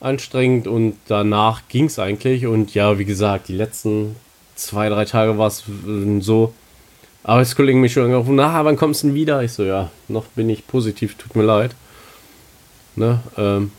anstrengend 0.00 0.66
und 0.66 0.96
danach 1.06 1.62
ging 1.68 1.86
es 1.86 1.98
eigentlich. 1.98 2.46
Und 2.46 2.74
ja, 2.74 2.98
wie 2.98 3.04
gesagt, 3.04 3.48
die 3.48 3.56
letzten 3.56 4.16
zwei, 4.58 4.88
drei 4.88 5.04
Tage 5.04 5.38
war 5.38 5.46
es 5.46 5.64
äh, 5.86 6.20
so. 6.20 6.52
Arbeitskollegen 7.24 7.80
mich 7.80 7.92
schon 7.92 8.04
angerufen, 8.04 8.36
na, 8.36 8.64
wann 8.64 8.76
kommst 8.76 9.02
du 9.02 9.08
denn 9.08 9.14
wieder? 9.14 9.42
Ich 9.42 9.52
so, 9.52 9.64
ja, 9.64 9.90
noch 10.08 10.24
bin 10.26 10.48
ich 10.48 10.66
positiv, 10.66 11.16
tut 11.16 11.36
mir 11.36 11.42
leid. 11.42 11.74
Ne, 12.96 13.20
ähm, 13.36 13.70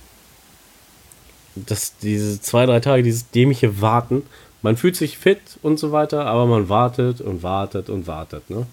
das, 1.55 1.97
diese 1.97 2.41
zwei, 2.41 2.65
drei 2.65 2.79
Tage, 2.79 3.03
dieses 3.03 3.29
dämliche 3.31 3.81
Warten. 3.81 4.23
Man 4.61 4.77
fühlt 4.77 4.95
sich 4.95 5.17
fit 5.17 5.41
und 5.61 5.79
so 5.79 5.91
weiter, 5.91 6.25
aber 6.25 6.45
man 6.45 6.69
wartet 6.69 7.21
und 7.21 7.43
wartet 7.43 7.89
und 7.89 8.07
wartet, 8.07 8.49
ne? 8.49 8.67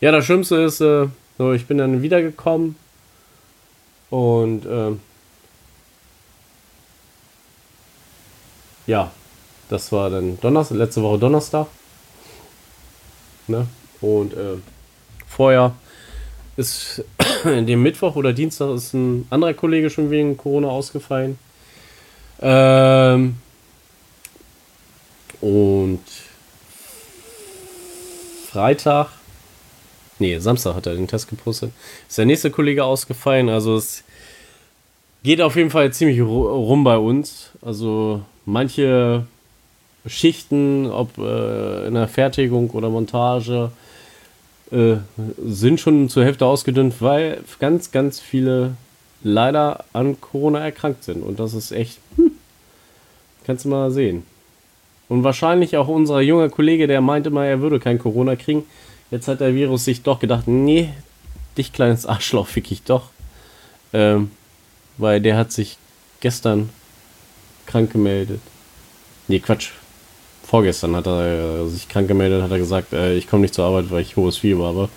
Ja, 0.00 0.12
das 0.12 0.24
Schlimmste 0.24 0.56
ist, 0.56 0.80
äh, 0.80 1.08
so, 1.36 1.52
ich 1.52 1.66
bin 1.66 1.78
dann 1.78 2.02
wiedergekommen 2.02 2.76
und 4.10 4.66
äh, 4.66 4.92
ja, 8.86 9.10
das 9.70 9.92
war 9.92 10.10
dann 10.10 10.38
Donnerstag, 10.40 10.76
letzte 10.76 11.02
Woche 11.02 11.18
Donnerstag. 11.18 11.68
Ne? 13.46 13.66
Und 14.00 14.34
äh, 14.34 14.56
vorher 15.28 15.74
ist 16.56 17.04
dem 17.44 17.82
Mittwoch 17.82 18.16
oder 18.16 18.32
Dienstag 18.32 18.74
ist 18.74 18.94
ein 18.94 19.26
anderer 19.30 19.54
Kollege 19.54 19.88
schon 19.88 20.10
wegen 20.10 20.36
Corona 20.36 20.68
ausgefallen. 20.68 21.38
Ähm, 22.42 23.36
und 25.40 26.04
Freitag, 28.50 29.10
nee, 30.18 30.36
Samstag 30.38 30.74
hat 30.74 30.86
er 30.86 30.94
den 30.94 31.06
Test 31.06 31.28
gepostet, 31.28 31.70
ist 32.08 32.18
der 32.18 32.26
nächste 32.26 32.50
Kollege 32.50 32.82
ausgefallen. 32.82 33.48
Also 33.48 33.76
es 33.76 34.02
geht 35.22 35.40
auf 35.40 35.54
jeden 35.54 35.70
Fall 35.70 35.92
ziemlich 35.92 36.20
rum 36.20 36.82
bei 36.82 36.98
uns. 36.98 37.50
Also 37.62 38.22
manche 38.44 39.26
Schichten, 40.06 40.90
ob 40.90 41.18
äh, 41.18 41.86
in 41.86 41.94
der 41.94 42.08
Fertigung 42.08 42.70
oder 42.70 42.88
Montage, 42.88 43.70
äh, 44.70 44.96
sind 45.44 45.80
schon 45.80 46.08
zur 46.08 46.24
Hälfte 46.24 46.46
ausgedünnt, 46.46 46.94
weil 47.00 47.42
ganz, 47.58 47.90
ganz 47.90 48.20
viele 48.20 48.74
leider 49.22 49.84
an 49.92 50.20
Corona 50.20 50.60
erkrankt 50.60 51.04
sind. 51.04 51.22
Und 51.22 51.38
das 51.38 51.54
ist 51.54 51.72
echt, 51.72 51.98
hm, 52.16 52.32
kannst 53.44 53.64
du 53.64 53.68
mal 53.68 53.90
sehen. 53.90 54.24
Und 55.08 55.24
wahrscheinlich 55.24 55.76
auch 55.76 55.88
unser 55.88 56.20
junger 56.20 56.48
Kollege, 56.48 56.86
der 56.86 57.00
meinte 57.00 57.30
mal, 57.30 57.46
er 57.46 57.60
würde 57.60 57.80
kein 57.80 57.98
Corona 57.98 58.36
kriegen. 58.36 58.64
Jetzt 59.10 59.28
hat 59.28 59.40
der 59.40 59.54
Virus 59.54 59.84
sich 59.84 60.02
doch 60.02 60.20
gedacht, 60.20 60.46
nee, 60.46 60.90
dich 61.58 61.72
kleines 61.72 62.06
Arschloch 62.06 62.46
fick 62.46 62.70
ich 62.70 62.84
doch. 62.84 63.10
Ähm, 63.92 64.30
weil 64.98 65.20
der 65.20 65.36
hat 65.36 65.50
sich 65.50 65.78
gestern 66.20 66.70
krank 67.66 67.92
gemeldet. 67.92 68.40
Nee, 69.26 69.40
Quatsch 69.40 69.70
vorgestern 70.50 70.96
hat 70.96 71.06
er 71.06 71.68
sich 71.68 71.88
krank 71.88 72.08
gemeldet, 72.08 72.42
hat 72.42 72.50
er 72.50 72.58
gesagt, 72.58 72.92
äh, 72.92 73.14
ich 73.14 73.28
komme 73.28 73.42
nicht 73.42 73.54
zur 73.54 73.66
Arbeit, 73.66 73.88
weil 73.90 74.02
ich 74.02 74.16
hohes 74.16 74.38
Fieber 74.38 74.66
habe. 74.66 74.88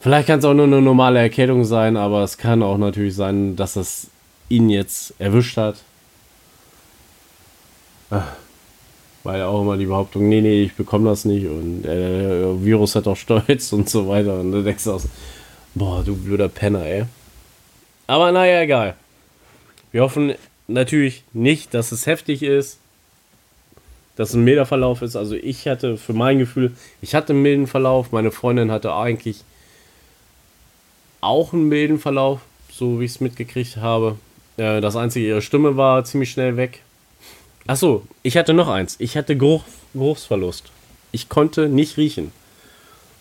Vielleicht 0.00 0.28
kann 0.28 0.38
es 0.38 0.44
auch 0.44 0.54
nur 0.54 0.66
eine 0.66 0.80
normale 0.80 1.18
Erkältung 1.18 1.64
sein, 1.64 1.96
aber 1.96 2.22
es 2.22 2.38
kann 2.38 2.62
auch 2.62 2.78
natürlich 2.78 3.16
sein, 3.16 3.56
dass 3.56 3.74
es 3.74 4.10
ihn 4.48 4.70
jetzt 4.70 5.12
erwischt 5.18 5.56
hat. 5.56 5.74
Weil 9.24 9.42
auch 9.42 9.62
immer 9.62 9.76
die 9.76 9.86
Behauptung, 9.86 10.28
nee, 10.28 10.40
nee, 10.40 10.62
ich 10.62 10.74
bekomme 10.74 11.10
das 11.10 11.24
nicht 11.24 11.46
und 11.48 11.84
äh, 11.84 12.64
Virus 12.64 12.94
hat 12.94 13.08
auch 13.08 13.16
Stolz 13.16 13.72
und 13.72 13.90
so 13.90 14.08
weiter. 14.08 14.38
Und 14.38 14.52
du 14.52 14.62
denkst 14.62 14.86
auch, 14.86 15.02
boah, 15.74 16.04
du 16.04 16.14
blöder 16.14 16.48
Penner, 16.48 16.86
ey. 16.86 17.06
Aber 18.06 18.30
naja, 18.30 18.62
egal. 18.62 18.94
Wir 19.90 20.02
hoffen 20.02 20.34
natürlich 20.68 21.24
nicht, 21.32 21.74
dass 21.74 21.90
es 21.90 22.06
heftig 22.06 22.44
ist 22.44 22.78
dass 24.18 24.30
es 24.30 24.34
ein 24.34 24.42
milder 24.42 24.66
Verlauf 24.66 25.00
ist. 25.00 25.14
Also 25.14 25.36
ich 25.36 25.68
hatte 25.68 25.96
für 25.96 26.12
mein 26.12 26.40
Gefühl, 26.40 26.72
ich 27.00 27.14
hatte 27.14 27.32
einen 27.32 27.42
milden 27.42 27.66
Verlauf. 27.68 28.10
Meine 28.10 28.32
Freundin 28.32 28.72
hatte 28.72 28.92
eigentlich 28.92 29.44
auch 31.20 31.52
einen 31.52 31.68
milden 31.68 32.00
Verlauf, 32.00 32.40
so 32.68 32.98
wie 32.98 33.04
ich 33.04 33.12
es 33.12 33.20
mitgekriegt 33.20 33.76
habe. 33.76 34.16
Äh, 34.56 34.80
das 34.80 34.96
einzige, 34.96 35.28
ihre 35.28 35.40
Stimme 35.40 35.76
war 35.76 36.04
ziemlich 36.04 36.32
schnell 36.32 36.56
weg. 36.56 36.82
Achso, 37.68 38.02
ich 38.24 38.36
hatte 38.36 38.54
noch 38.54 38.66
eins. 38.66 38.96
Ich 38.98 39.16
hatte 39.16 39.36
Geruch, 39.36 39.62
Geruchsverlust. 39.94 40.64
Ich 41.12 41.28
konnte 41.28 41.68
nicht 41.68 41.96
riechen. 41.96 42.32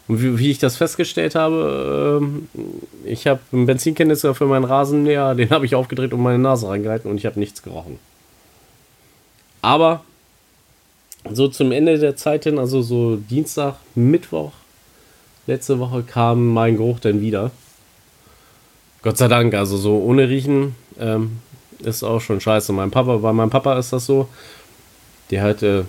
Und 0.08 0.24
wie, 0.24 0.40
wie 0.40 0.50
ich 0.50 0.58
das 0.58 0.78
festgestellt 0.78 1.36
habe, 1.36 2.24
äh, 3.06 3.08
ich 3.08 3.28
habe 3.28 3.42
einen 3.52 3.68
Benzinkanister 3.68 4.34
für 4.34 4.48
meinen 4.48 4.66
Rasenmäher, 4.66 5.36
den 5.36 5.52
habe 5.52 5.68
ich 5.68 5.76
aufgedreht 5.76 6.12
und 6.12 6.24
meine 6.24 6.40
Nase 6.40 6.68
reingehalten 6.68 7.12
und 7.12 7.18
ich 7.18 7.28
habe 7.28 7.40
nichts 7.40 7.62
gerochen. 7.62 8.00
Aber 9.62 10.02
so 11.34 11.48
zum 11.48 11.72
Ende 11.72 11.98
der 12.00 12.16
Zeit 12.16 12.44
hin, 12.44 12.60
also 12.60 12.82
so 12.82 13.16
Dienstag, 13.16 13.76
Mittwoch, 13.96 14.52
letzte 15.48 15.80
Woche 15.80 16.04
kam 16.04 16.54
mein 16.54 16.78
Geruch 16.78 17.00
dann 17.00 17.22
wieder. 17.22 17.52
Gott 19.02 19.18
sei 19.18 19.28
Dank, 19.28 19.54
also 19.54 19.78
so 19.78 19.98
ohne 20.00 20.28
Riechen 20.28 20.76
ähm, 21.00 21.38
ist 21.80 22.04
auch 22.04 22.20
schon 22.20 22.42
scheiße. 22.42 22.74
Mein 22.74 22.92
Papa, 22.92 23.18
bei 23.18 23.34
meinem 23.34 23.50
Papa 23.50 23.78
ist 23.78 23.94
das 23.94 24.06
so. 24.06 24.28
Der 25.30 25.44
hatte, 25.44 25.86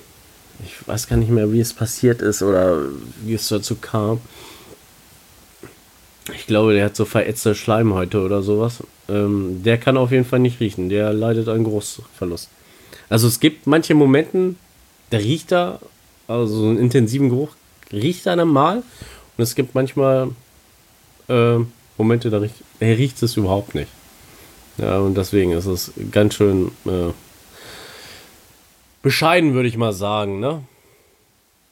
ich 0.64 0.86
weiß 0.86 1.08
gar 1.08 1.16
nicht 1.16 1.30
mehr, 1.30 1.52
wie 1.52 1.60
es 1.60 1.72
passiert 1.72 2.22
ist 2.22 2.42
oder 2.42 2.80
wie 3.24 3.34
es 3.34 3.48
dazu 3.48 3.76
kam. 3.76 4.20
Ich 6.34 6.46
glaube, 6.46 6.74
der 6.74 6.84
hat 6.84 6.96
so 6.96 7.04
verätzte 7.04 7.54
Schleimhäute 7.54 8.20
oder 8.20 8.42
sowas. 8.42 8.82
Ähm, 9.08 9.62
der 9.64 9.78
kann 9.78 9.96
auf 9.96 10.12
jeden 10.12 10.26
Fall 10.26 10.40
nicht 10.40 10.60
riechen. 10.60 10.88
Der 10.90 11.12
leidet 11.12 11.48
einen 11.48 11.64
Geruchsverlust. 11.64 12.50
Also 13.08 13.26
es 13.28 13.40
gibt 13.40 13.66
manche 13.66 13.94
Momente, 13.94 14.54
der 15.12 15.20
riecht 15.20 15.52
da, 15.52 15.80
also 16.26 16.62
so 16.62 16.66
einen 16.68 16.78
intensiven 16.78 17.28
Geruch 17.30 17.50
riecht 17.92 18.26
er 18.26 18.36
dann 18.36 18.48
mal. 18.48 18.76
Und 19.36 19.42
es 19.42 19.54
gibt 19.54 19.74
manchmal 19.74 20.30
äh, 21.28 21.58
Momente, 21.96 22.30
da 22.30 22.38
riecht, 22.38 22.56
riecht 22.80 23.22
es 23.22 23.36
überhaupt 23.36 23.74
nicht. 23.74 23.90
Ja, 24.78 24.98
und 24.98 25.16
deswegen 25.16 25.52
ist 25.52 25.66
es 25.66 25.92
ganz 26.10 26.34
schön 26.34 26.70
äh, 26.84 27.12
bescheiden, 29.02 29.54
würde 29.54 29.68
ich 29.68 29.76
mal 29.76 29.92
sagen, 29.92 30.40
ne? 30.40 30.62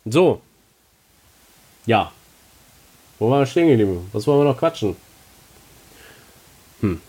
So. 0.04 0.40
Ja. 1.86 2.12
Wo 3.18 3.30
waren 3.30 3.40
wir 3.40 3.46
stehen 3.46 3.68
geblieben? 3.68 4.08
Was 4.12 4.26
wollen 4.26 4.40
wir 4.40 4.44
noch 4.44 4.58
quatschen? 4.58 4.96
Hm. 6.80 7.00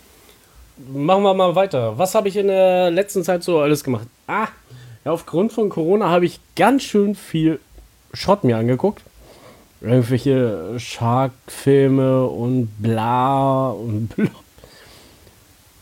Machen 0.94 1.24
wir 1.24 1.34
mal 1.34 1.56
weiter. 1.56 1.98
Was 1.98 2.14
habe 2.16 2.28
ich 2.30 2.38
in 2.38 2.48
der 2.48 2.92
letzten 2.92 3.24
Zeit 3.24 3.44
so 3.44 3.60
alles 3.60 3.84
gemacht? 3.84 4.08
Ah, 4.28 4.48
ja, 5.08 5.14
aufgrund 5.14 5.54
von 5.54 5.70
Corona 5.70 6.10
habe 6.10 6.26
ich 6.26 6.42
ganz 6.58 6.84
schön 6.84 7.16
viel 7.16 7.62
Schrott 8.14 8.44
mir 8.44 8.58
angeguckt. 8.58 9.04
irgendwelche 9.80 10.78
Shark-Filme 10.78 12.26
und 12.26 12.68
bla 12.80 13.70
und 13.70 14.10
blub. 14.16 14.32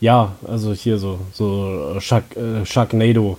Ja, 0.00 0.36
also 0.46 0.72
hier 0.72 0.98
so, 0.98 1.18
so 1.32 1.96
Shark, 1.98 2.36
äh, 2.36 2.64
Sharknado. 2.64 3.36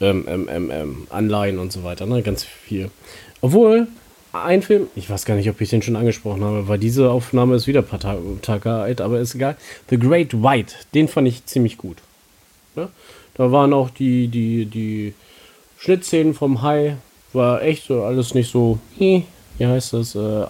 Ähm, 0.00 0.24
ähm, 0.28 0.48
ähm, 0.48 0.70
ähm, 0.70 1.06
Anleihen 1.10 1.58
und 1.58 1.72
so 1.72 1.82
weiter, 1.82 2.06
ne? 2.06 2.22
Ganz 2.22 2.44
viel. 2.44 2.88
Obwohl, 3.40 3.88
ein 4.32 4.62
Film, 4.62 4.86
ich 4.94 5.10
weiß 5.10 5.24
gar 5.24 5.34
nicht, 5.34 5.50
ob 5.50 5.60
ich 5.60 5.70
den 5.70 5.82
schon 5.82 5.96
angesprochen 5.96 6.44
habe, 6.44 6.68
weil 6.68 6.78
diese 6.78 7.10
Aufnahme 7.10 7.56
ist 7.56 7.66
wieder 7.66 7.80
ein 7.80 7.86
paar 7.86 8.40
Tage 8.42 8.70
alt, 8.70 9.00
aber 9.00 9.18
ist 9.18 9.34
egal. 9.34 9.56
The 9.88 9.98
Great 9.98 10.40
White, 10.40 10.76
den 10.94 11.08
fand 11.08 11.26
ich 11.26 11.46
ziemlich 11.46 11.78
gut. 11.78 11.96
Ja? 12.76 12.90
Da 13.40 13.50
waren 13.50 13.72
auch 13.72 13.88
die, 13.88 14.28
die, 14.28 14.66
die 14.66 15.14
Schnittszenen 15.78 16.34
vom 16.34 16.60
Hai, 16.60 16.98
war 17.32 17.62
echt 17.62 17.86
so 17.86 18.02
alles 18.02 18.34
nicht 18.34 18.52
so, 18.52 18.78
wie 18.98 19.24
heißt 19.58 19.94
das, 19.94 20.14
äh, 20.14 20.44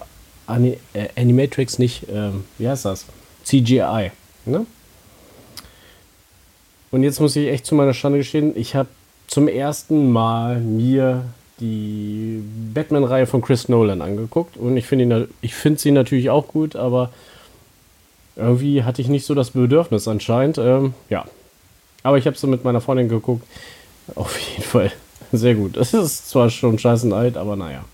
Ani 0.49 0.77
äh, 0.93 1.07
Animatrix 1.15 1.79
nicht, 1.79 2.09
äh, 2.09 2.31
wie 2.59 2.69
heißt 2.69 2.87
das? 2.87 3.07
CGI. 3.45 4.11
Ne? 4.45 4.67
Und 6.91 7.05
jetzt 7.05 7.21
muss 7.21 7.37
ich 7.37 7.47
echt 7.47 7.65
zu 7.65 7.77
meiner 7.77 7.95
Schande 7.95 8.19
gestehen, 8.19 8.57
ich 8.57 8.75
habe 8.75 8.89
zum 9.29 9.47
ersten 9.47 10.11
Mal 10.11 10.59
mir 10.59 11.27
die 11.61 12.43
Batman-Reihe 12.75 13.29
von 13.29 13.41
Chris 13.41 13.69
Nolan 13.69 14.03
angeguckt 14.03 14.57
und 14.57 14.77
ich 14.77 14.87
finde 14.87 15.29
ich 15.43 15.55
finde 15.55 15.79
sie 15.79 15.93
natürlich 15.93 16.29
auch 16.29 16.49
gut, 16.49 16.75
aber 16.75 17.11
irgendwie 18.35 18.83
hatte 18.83 19.01
ich 19.01 19.07
nicht 19.07 19.27
so 19.27 19.37
das 19.37 19.53
Bedürfnis 19.53 20.09
anscheinend. 20.09 20.59
Ähm, 20.59 20.95
ja, 21.09 21.25
aber 22.03 22.19
ich 22.19 22.27
habe 22.27 22.37
sie 22.37 22.47
mit 22.47 22.65
meiner 22.65 22.81
Freundin 22.81 23.09
geguckt. 23.09 23.47
Auf 24.15 24.39
jeden 24.39 24.63
Fall 24.63 24.93
sehr 25.33 25.55
gut. 25.55 25.77
Das 25.77 25.95
ist 25.95 26.29
zwar 26.29 26.51
schon 26.51 26.79
scheißen 26.79 27.13
alt, 27.13 27.37
aber 27.37 27.57
naja. 27.57 27.85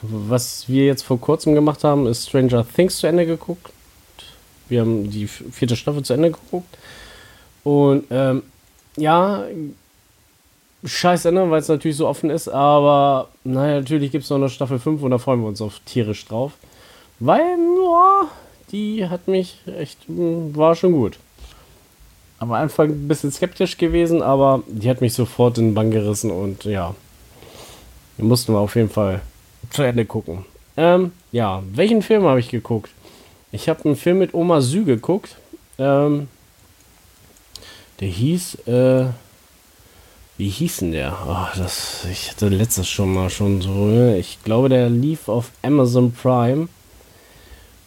Was 0.00 0.68
wir 0.68 0.86
jetzt 0.86 1.02
vor 1.02 1.20
kurzem 1.20 1.54
gemacht 1.54 1.84
haben, 1.84 2.06
ist 2.06 2.28
Stranger 2.28 2.66
Things 2.66 2.98
zu 2.98 3.06
Ende 3.06 3.26
geguckt. 3.26 3.70
Wir 4.68 4.80
haben 4.80 5.10
die 5.10 5.26
vierte 5.26 5.76
Staffel 5.76 6.02
zu 6.02 6.14
Ende 6.14 6.32
geguckt. 6.32 6.78
Und 7.62 8.06
ähm, 8.10 8.42
ja, 8.96 9.44
scheiß 10.84 11.26
Ende, 11.26 11.48
weil 11.50 11.60
es 11.60 11.68
natürlich 11.68 11.96
so 11.96 12.08
offen 12.08 12.30
ist, 12.30 12.48
aber 12.48 13.28
naja, 13.44 13.80
natürlich 13.80 14.10
gibt 14.10 14.24
es 14.24 14.30
noch 14.30 14.38
eine 14.38 14.48
Staffel 14.48 14.78
5 14.78 15.02
und 15.02 15.10
da 15.10 15.18
freuen 15.18 15.40
wir 15.40 15.48
uns 15.48 15.60
auf 15.60 15.80
tierisch 15.84 16.24
drauf. 16.24 16.52
Weil, 17.20 17.56
boah, 17.76 18.28
die 18.72 19.06
hat 19.08 19.28
mich 19.28 19.58
echt, 19.78 20.08
hm, 20.08 20.56
war 20.56 20.74
schon 20.74 20.92
gut. 20.92 21.18
Am 22.42 22.50
Anfang 22.50 22.90
ein 22.90 23.06
bisschen 23.06 23.30
skeptisch 23.30 23.78
gewesen, 23.78 24.20
aber 24.20 24.64
die 24.66 24.90
hat 24.90 25.00
mich 25.00 25.14
sofort 25.14 25.58
in 25.58 25.68
den 25.68 25.74
Bann 25.74 25.92
gerissen 25.92 26.32
und 26.32 26.64
ja, 26.64 26.92
mussten 28.18 28.52
wir 28.52 28.58
auf 28.58 28.74
jeden 28.74 28.90
Fall 28.90 29.20
zu 29.70 29.84
Ende 29.84 30.04
gucken. 30.04 30.44
Ähm, 30.76 31.12
ja, 31.30 31.62
welchen 31.72 32.02
Film 32.02 32.24
habe 32.24 32.40
ich 32.40 32.48
geguckt? 32.48 32.90
Ich 33.52 33.68
habe 33.68 33.84
einen 33.84 33.94
Film 33.94 34.18
mit 34.18 34.34
Oma 34.34 34.60
Sü 34.60 34.84
geguckt. 34.84 35.36
Ähm, 35.78 36.26
der 38.00 38.08
hieß, 38.08 38.66
äh, 38.66 39.04
wie 40.36 40.48
hieß 40.48 40.78
denn 40.78 40.90
der? 40.90 41.16
Oh, 41.24 41.56
das, 41.56 42.06
ich 42.10 42.28
hatte 42.28 42.48
letztes 42.48 42.88
schon 42.88 43.14
mal 43.14 43.30
schon 43.30 43.62
so. 43.62 44.14
Ich 44.18 44.42
glaube, 44.42 44.68
der 44.68 44.90
lief 44.90 45.28
auf 45.28 45.52
Amazon 45.62 46.10
Prime. 46.10 46.66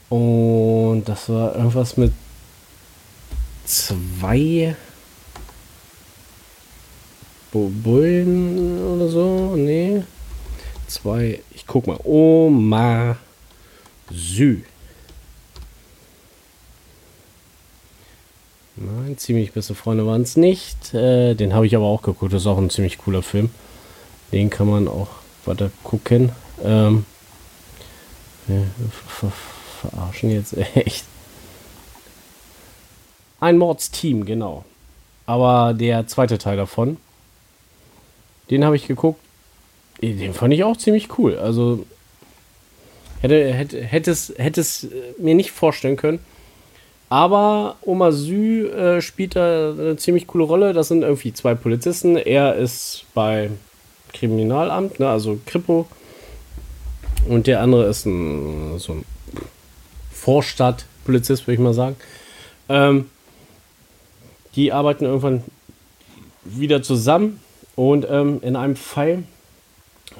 Und 0.07 1.03
das 1.07 1.27
war 1.27 1.57
irgendwas 1.57 1.97
mit 1.97 2.13
zwei 3.65 4.75
Bullen 7.51 8.83
oder 8.83 9.07
so. 9.07 9.55
Nee. 9.55 10.03
Zwei. 10.87 11.39
Ich 11.53 11.65
guck 11.65 11.87
mal. 11.87 11.99
Oma 12.03 13.17
Sü. 14.11 14.61
Nein, 18.75 19.17
ziemlich 19.17 19.53
beste 19.53 19.73
Freunde 19.73 20.05
waren 20.05 20.23
es 20.23 20.35
nicht. 20.35 20.93
Äh, 20.93 21.33
den 21.35 21.53
habe 21.53 21.65
ich 21.65 21.75
aber 21.75 21.85
auch 21.85 22.01
geguckt. 22.01 22.33
Das 22.33 22.41
ist 22.41 22.47
auch 22.47 22.57
ein 22.57 22.69
ziemlich 22.69 22.97
cooler 22.97 23.23
Film. 23.23 23.49
Den 24.33 24.49
kann 24.49 24.69
man 24.69 24.87
auch 24.89 25.07
weiter 25.45 25.71
gucken. 25.83 26.31
Ähm, 26.61 27.05
ver 29.07 29.31
verarschen 29.81 30.29
jetzt 30.29 30.57
echt. 30.75 31.05
Ein 33.45 33.57
Mordsteam, 33.57 34.25
genau. 34.25 34.65
Aber 35.25 35.73
der 35.73 36.07
zweite 36.07 36.37
Teil 36.37 36.57
davon, 36.57 36.97
den 38.49 38.65
habe 38.65 38.75
ich 38.75 38.87
geguckt. 38.87 39.19
Den 40.01 40.33
fand 40.33 40.53
ich 40.53 40.63
auch 40.63 40.77
ziemlich 40.77 41.17
cool. 41.17 41.37
Also 41.37 41.85
hätte, 43.21 43.53
hätte, 43.53 43.81
hätte, 43.81 44.11
es, 44.11 44.33
hätte 44.37 44.61
es 44.61 44.87
mir 45.17 45.35
nicht 45.35 45.51
vorstellen 45.51 45.95
können 45.95 46.19
aber 47.09 47.77
Oma 47.81 48.11
Sü 48.11 48.67
äh, 48.67 49.01
spielt 49.01 49.35
da 49.35 49.71
eine 49.71 49.95
ziemlich 49.97 50.27
coole 50.27 50.43
Rolle. 50.43 50.73
Das 50.73 50.87
sind 50.87 51.03
irgendwie 51.03 51.33
zwei 51.33 51.53
Polizisten. 51.53 52.17
Er 52.17 52.55
ist 52.55 53.05
bei 53.13 53.51
Kriminalamt, 54.13 54.99
ne, 54.99 55.09
also 55.09 55.39
Kripo. 55.45 55.85
Und 57.29 57.47
der 57.47 57.61
andere 57.61 57.85
ist 57.85 58.05
ein, 58.05 58.79
so 58.79 58.93
ein 58.93 59.05
Vorstadtpolizist, 60.11 61.45
würde 61.45 61.53
ich 61.53 61.59
mal 61.59 61.73
sagen. 61.73 61.95
Ähm, 62.69 63.09
die 64.55 64.71
arbeiten 64.71 65.05
irgendwann 65.05 65.43
wieder 66.43 66.81
zusammen 66.81 67.39
und 67.75 68.07
ähm, 68.09 68.39
in 68.41 68.55
einem 68.55 68.75
Fall, 68.75 69.23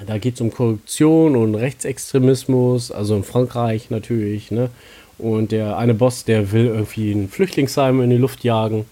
da 0.06 0.18
geht 0.18 0.34
es 0.34 0.40
um 0.40 0.50
Korruption 0.50 1.36
und 1.36 1.54
Rechtsextremismus, 1.54 2.90
also 2.90 3.16
in 3.16 3.24
Frankreich 3.24 3.90
natürlich, 3.90 4.50
ne? 4.50 4.70
Und 5.18 5.50
der 5.50 5.78
eine 5.78 5.94
Boss, 5.94 6.24
der 6.24 6.52
will 6.52 6.66
irgendwie 6.66 7.10
ein 7.10 7.30
Flüchtlingsheim 7.30 8.02
in 8.02 8.10
die 8.10 8.18
Luft 8.18 8.44
jagen. 8.44 8.84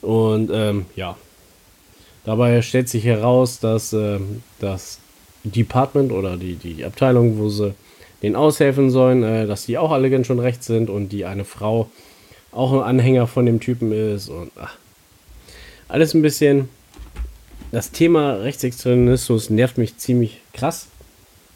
Und 0.00 0.50
ähm, 0.52 0.86
ja, 0.94 1.16
dabei 2.24 2.62
stellt 2.62 2.88
sich 2.88 3.04
heraus, 3.04 3.58
dass 3.58 3.92
äh, 3.92 4.20
das 4.60 5.00
Department 5.42 6.12
oder 6.12 6.36
die, 6.36 6.54
die 6.54 6.84
Abteilung, 6.84 7.38
wo 7.38 7.48
sie 7.48 7.74
den 8.22 8.36
aushelfen 8.36 8.90
sollen, 8.90 9.24
äh, 9.24 9.48
dass 9.48 9.66
die 9.66 9.78
auch 9.78 9.90
alle 9.90 10.10
ganz 10.10 10.28
schon 10.28 10.38
recht 10.38 10.62
sind 10.62 10.88
und 10.88 11.08
die 11.08 11.24
eine 11.24 11.44
Frau 11.44 11.90
auch 12.52 12.72
ein 12.72 12.82
Anhänger 12.82 13.26
von 13.26 13.46
dem 13.46 13.60
Typen 13.60 13.92
ist. 13.92 14.28
Und 14.28 14.52
ach, 14.56 14.76
alles 15.88 16.14
ein 16.14 16.22
bisschen. 16.22 16.68
Das 17.70 17.90
Thema 17.90 18.34
Rechtsextremismus 18.34 19.48
nervt 19.48 19.78
mich 19.78 19.96
ziemlich 19.96 20.40
krass. 20.52 20.88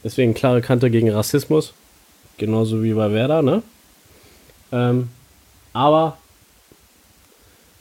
Deswegen 0.02 0.35
klare 0.35 0.62
Kante 0.62 0.90
gegen 0.90 1.11
Rassismus. 1.11 1.74
Genauso 2.38 2.82
wie 2.82 2.94
bei 2.94 3.12
Werder, 3.12 3.42
ne? 3.42 3.62
Ähm, 4.72 5.09
aber, 5.72 6.16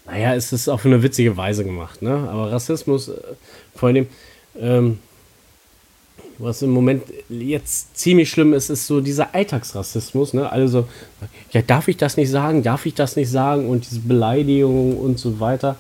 naja, 0.06 0.36
es 0.36 0.52
ist 0.52 0.68
auf 0.68 0.86
eine 0.86 1.02
witzige 1.02 1.38
Weise 1.38 1.64
gemacht. 1.64 2.02
Ne? 2.02 2.28
Aber 2.30 2.52
Rassismus, 2.52 3.08
äh, 3.10 3.22
vor 3.74 3.90
allem, 3.90 4.08
ähm, 4.60 5.00
was 6.38 6.62
im 6.62 6.72
Moment 6.72 7.04
jetzt 7.30 7.98
ziemlich 7.98 8.30
schlimm 8.30 8.54
ist, 8.54 8.70
ist 8.70 8.88
so 8.88 9.02
dieser 9.02 9.34
Alltagsrassismus. 9.34 10.34
Ne? 10.34 10.50
Also, 10.50 10.88
ja, 11.52 11.62
darf 11.62 11.88
ich 11.88 11.98
das 11.98 12.18
nicht 12.18 12.30
sagen? 12.30 12.64
Darf 12.64 12.86
ich 12.86 12.94
das 12.94 13.16
nicht 13.16 13.30
sagen? 13.30 13.68
Und 13.70 13.90
diese 13.90 14.00
Beleidigungen 14.00 14.98
und 14.98 15.20
so 15.20 15.40
weiter. 15.40 15.78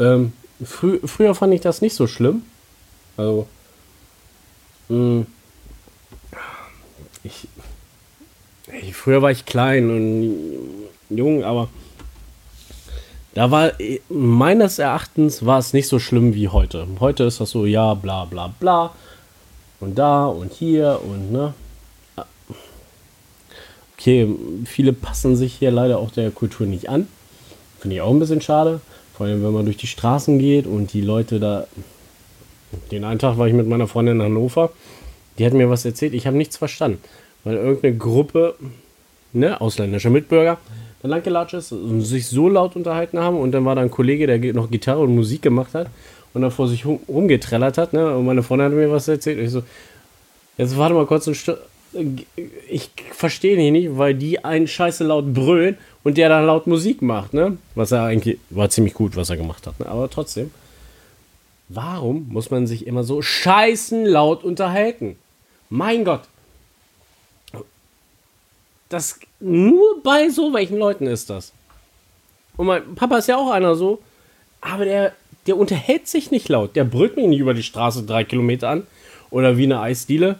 Ähm, 0.00 0.32
frü 0.64 1.00
früher 1.04 1.34
fand 1.34 1.54
ich 1.54 1.60
das 1.60 1.82
nicht 1.82 1.94
so 1.94 2.06
schlimm. 2.06 2.42
Also, 3.16 3.46
mh, 4.88 4.96
hm, 4.96 5.26
ich, 7.24 7.48
früher 8.92 9.22
war 9.22 9.30
ich 9.30 9.46
klein 9.46 9.90
und 9.90 11.16
jung, 11.16 11.42
aber 11.44 11.68
da 13.34 13.50
war 13.50 13.72
meines 14.08 14.78
Erachtens 14.78 15.44
war 15.44 15.58
es 15.58 15.72
nicht 15.72 15.88
so 15.88 15.98
schlimm 15.98 16.34
wie 16.34 16.48
heute. 16.48 16.86
Heute 17.00 17.24
ist 17.24 17.40
das 17.40 17.50
so, 17.50 17.66
ja, 17.66 17.94
bla 17.94 18.24
bla 18.26 18.48
bla. 18.60 18.92
Und 19.84 19.96
da 19.96 20.24
und 20.24 20.50
hier 20.50 20.98
und 21.06 21.30
ne. 21.30 21.52
Okay, 23.98 24.28
viele 24.64 24.94
passen 24.94 25.36
sich 25.36 25.54
hier 25.54 25.70
leider 25.70 25.98
auch 25.98 26.10
der 26.10 26.30
Kultur 26.30 26.66
nicht 26.66 26.88
an. 26.88 27.06
Finde 27.80 27.96
ich 27.96 28.00
auch 28.00 28.10
ein 28.10 28.18
bisschen 28.18 28.40
schade. 28.40 28.80
Vor 29.14 29.26
allem, 29.26 29.44
wenn 29.44 29.52
man 29.52 29.66
durch 29.66 29.76
die 29.76 29.86
Straßen 29.86 30.38
geht 30.38 30.66
und 30.66 30.94
die 30.94 31.02
Leute 31.02 31.38
da. 31.38 31.66
Den 32.90 33.04
einen 33.04 33.18
Tag 33.18 33.36
war 33.36 33.46
ich 33.46 33.52
mit 33.52 33.68
meiner 33.68 33.86
Freundin 33.86 34.16
in 34.16 34.22
Hannover. 34.22 34.72
Die 35.38 35.44
hat 35.44 35.52
mir 35.52 35.68
was 35.68 35.84
erzählt. 35.84 36.14
Ich 36.14 36.26
habe 36.26 36.38
nichts 36.38 36.56
verstanden. 36.56 36.98
Weil 37.44 37.56
irgendeine 37.56 37.98
Gruppe 37.98 38.54
ne, 39.34 39.60
ausländischer 39.60 40.10
Mitbürger, 40.10 40.56
dann 41.02 41.10
langgelatscht 41.10 41.54
ist 41.54 41.72
und 41.72 42.00
sich 42.00 42.26
so 42.26 42.48
laut 42.48 42.74
unterhalten 42.74 43.18
haben 43.18 43.36
und 43.36 43.52
dann 43.52 43.66
war 43.66 43.74
da 43.74 43.82
ein 43.82 43.90
Kollege, 43.90 44.26
der 44.26 44.54
noch 44.54 44.70
Gitarre 44.70 45.00
und 45.00 45.14
Musik 45.14 45.42
gemacht 45.42 45.74
hat 45.74 45.88
und 46.34 46.42
dann 46.42 46.50
vor 46.50 46.68
sich 46.68 46.84
rumgetrellert 46.84 47.78
hat, 47.78 47.92
ne, 47.92 48.14
und 48.16 48.26
meine 48.26 48.42
Freundin 48.42 48.66
hat 48.66 48.74
mir 48.74 48.90
was 48.90 49.08
erzählt 49.08 49.38
und 49.38 49.44
ich 49.44 49.50
so, 49.50 49.62
jetzt 50.58 50.76
warte 50.76 50.94
mal 50.94 51.06
kurz 51.06 51.26
ein 51.26 51.34
Stück, 51.34 51.58
ich 52.68 52.90
verstehe 53.12 53.56
ihn 53.56 53.72
nicht, 53.72 53.96
weil 53.96 54.14
die 54.14 54.44
einen 54.44 54.66
scheiße 54.66 55.04
laut 55.04 55.32
brüllen 55.32 55.78
und 56.02 56.18
der 56.18 56.28
dann 56.28 56.44
laut 56.44 56.66
Musik 56.66 57.00
macht, 57.00 57.32
ne, 57.32 57.56
was 57.74 57.92
er 57.92 58.02
eigentlich, 58.02 58.38
war 58.50 58.68
ziemlich 58.68 58.94
gut, 58.94 59.16
was 59.16 59.30
er 59.30 59.36
gemacht 59.36 59.66
hat, 59.66 59.80
ne, 59.80 59.86
aber 59.86 60.10
trotzdem, 60.10 60.50
Warum 61.68 62.28
muss 62.28 62.50
man 62.50 62.66
sich 62.66 62.86
immer 62.86 63.04
so 63.04 63.22
scheißen 63.22 64.04
laut 64.04 64.44
unterhalten? 64.44 65.16
Mein 65.70 66.04
Gott. 66.04 66.22
Das 68.88 69.18
nur 69.40 70.02
bei 70.02 70.28
so 70.28 70.52
welchen 70.52 70.78
Leuten 70.78 71.06
ist 71.06 71.30
das. 71.30 71.52
Und 72.56 72.66
mein 72.66 72.94
Papa 72.94 73.18
ist 73.18 73.28
ja 73.28 73.36
auch 73.36 73.50
einer 73.50 73.74
so, 73.74 74.00
aber 74.60 74.84
der, 74.84 75.12
der 75.46 75.56
unterhält 75.56 76.08
sich 76.08 76.30
nicht 76.30 76.48
laut. 76.48 76.76
Der 76.76 76.84
brüllt 76.84 77.16
mich 77.16 77.26
nicht 77.26 77.40
über 77.40 77.54
die 77.54 77.62
Straße 77.62 78.04
drei 78.04 78.24
Kilometer 78.24 78.68
an 78.68 78.86
oder 79.30 79.56
wie 79.56 79.64
eine 79.64 79.80
Eisdiele. 79.80 80.38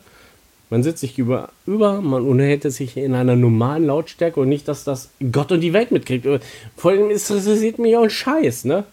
Man 0.70 0.82
sitzt 0.82 1.00
sich 1.00 1.18
über, 1.18 1.50
über, 1.66 2.00
man 2.00 2.26
unterhält 2.26 2.62
sich 2.72 2.96
in 2.96 3.14
einer 3.14 3.36
normalen 3.36 3.86
Lautstärke 3.86 4.40
und 4.40 4.48
nicht, 4.48 4.66
dass 4.66 4.84
das 4.84 5.10
Gott 5.30 5.52
und 5.52 5.60
die 5.60 5.72
Welt 5.72 5.92
mitkriegt. 5.92 6.26
Vor 6.76 6.90
allem 6.90 7.10
interessiert 7.10 7.78
mich 7.78 7.96
auch 7.96 8.04
ein 8.04 8.10
Scheiß, 8.10 8.64
ne? 8.64 8.84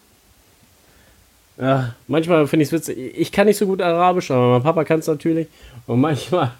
Ja, 1.57 1.95
manchmal 2.07 2.47
finde 2.47 2.63
ich 2.63 2.69
es 2.69 2.73
witzig. 2.73 3.13
Ich 3.15 3.31
kann 3.31 3.47
nicht 3.47 3.57
so 3.57 3.65
gut 3.65 3.81
Arabisch, 3.81 4.31
aber 4.31 4.53
mein 4.53 4.63
Papa 4.63 4.83
kann 4.83 4.99
es 4.99 5.07
natürlich. 5.07 5.47
Und 5.85 6.01
manchmal, 6.01 6.51